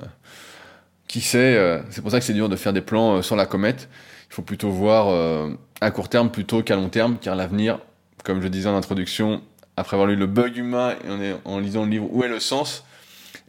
[1.08, 3.88] qui sait, c'est pour ça que c'est dur de faire des plans sur la comète.
[4.30, 5.48] Il faut plutôt voir
[5.80, 7.78] à court terme plutôt qu'à long terme, car l'avenir,
[8.24, 9.42] comme je disais en introduction,
[9.76, 12.84] après avoir lu le bug humain et en, lisant le livre Où est le sens,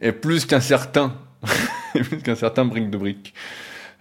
[0.00, 1.14] est plus qu'un certain,
[1.94, 3.34] plus qu'un certain brique de brique.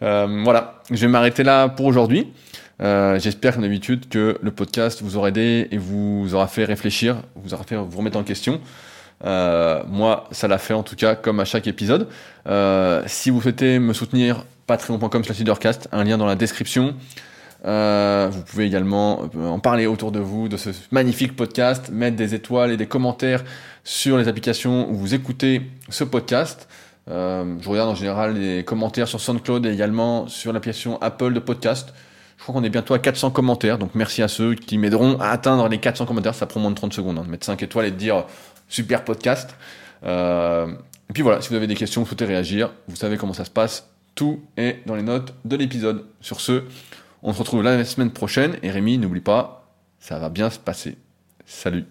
[0.02, 2.34] Euh, voilà, je vais m'arrêter là pour aujourd'hui.
[2.82, 7.18] Euh, J'espère, comme d'habitude, que le podcast vous aura aidé et vous aura fait réfléchir,
[7.36, 8.60] vous aura fait vous remettre en question.
[9.26, 12.08] Euh, moi, ça l'a fait en tout cas, comme à chaque épisode.
[12.48, 16.96] Euh, si vous souhaitez me soutenir, patreon.com slash leadercast, un lien dans la description.
[17.66, 22.72] Vous pouvez également en parler autour de vous, de ce magnifique podcast, mettre des étoiles
[22.72, 23.42] et des commentaires
[23.86, 26.68] sur les applications où vous écoutez ce podcast.
[27.08, 31.94] Je regarde en général les commentaires sur SoundCloud et également sur l'application Apple de podcast.
[32.44, 35.30] Je crois qu'on est bientôt à 400 commentaires, donc merci à ceux qui m'aideront à
[35.30, 36.36] atteindre les 400 commentaires.
[36.36, 38.26] Ça prend moins de 30 secondes hein, de mettre 5 étoiles et de dire
[38.68, 39.56] super podcast.
[40.04, 40.68] Euh,
[41.10, 43.46] et puis voilà, si vous avez des questions, vous souhaitez réagir, vous savez comment ça
[43.46, 43.88] se passe.
[44.14, 46.04] Tout est dans les notes de l'épisode.
[46.20, 46.64] Sur ce,
[47.22, 50.98] on se retrouve la semaine prochaine et Rémi, n'oublie pas, ça va bien se passer.
[51.46, 51.86] Salut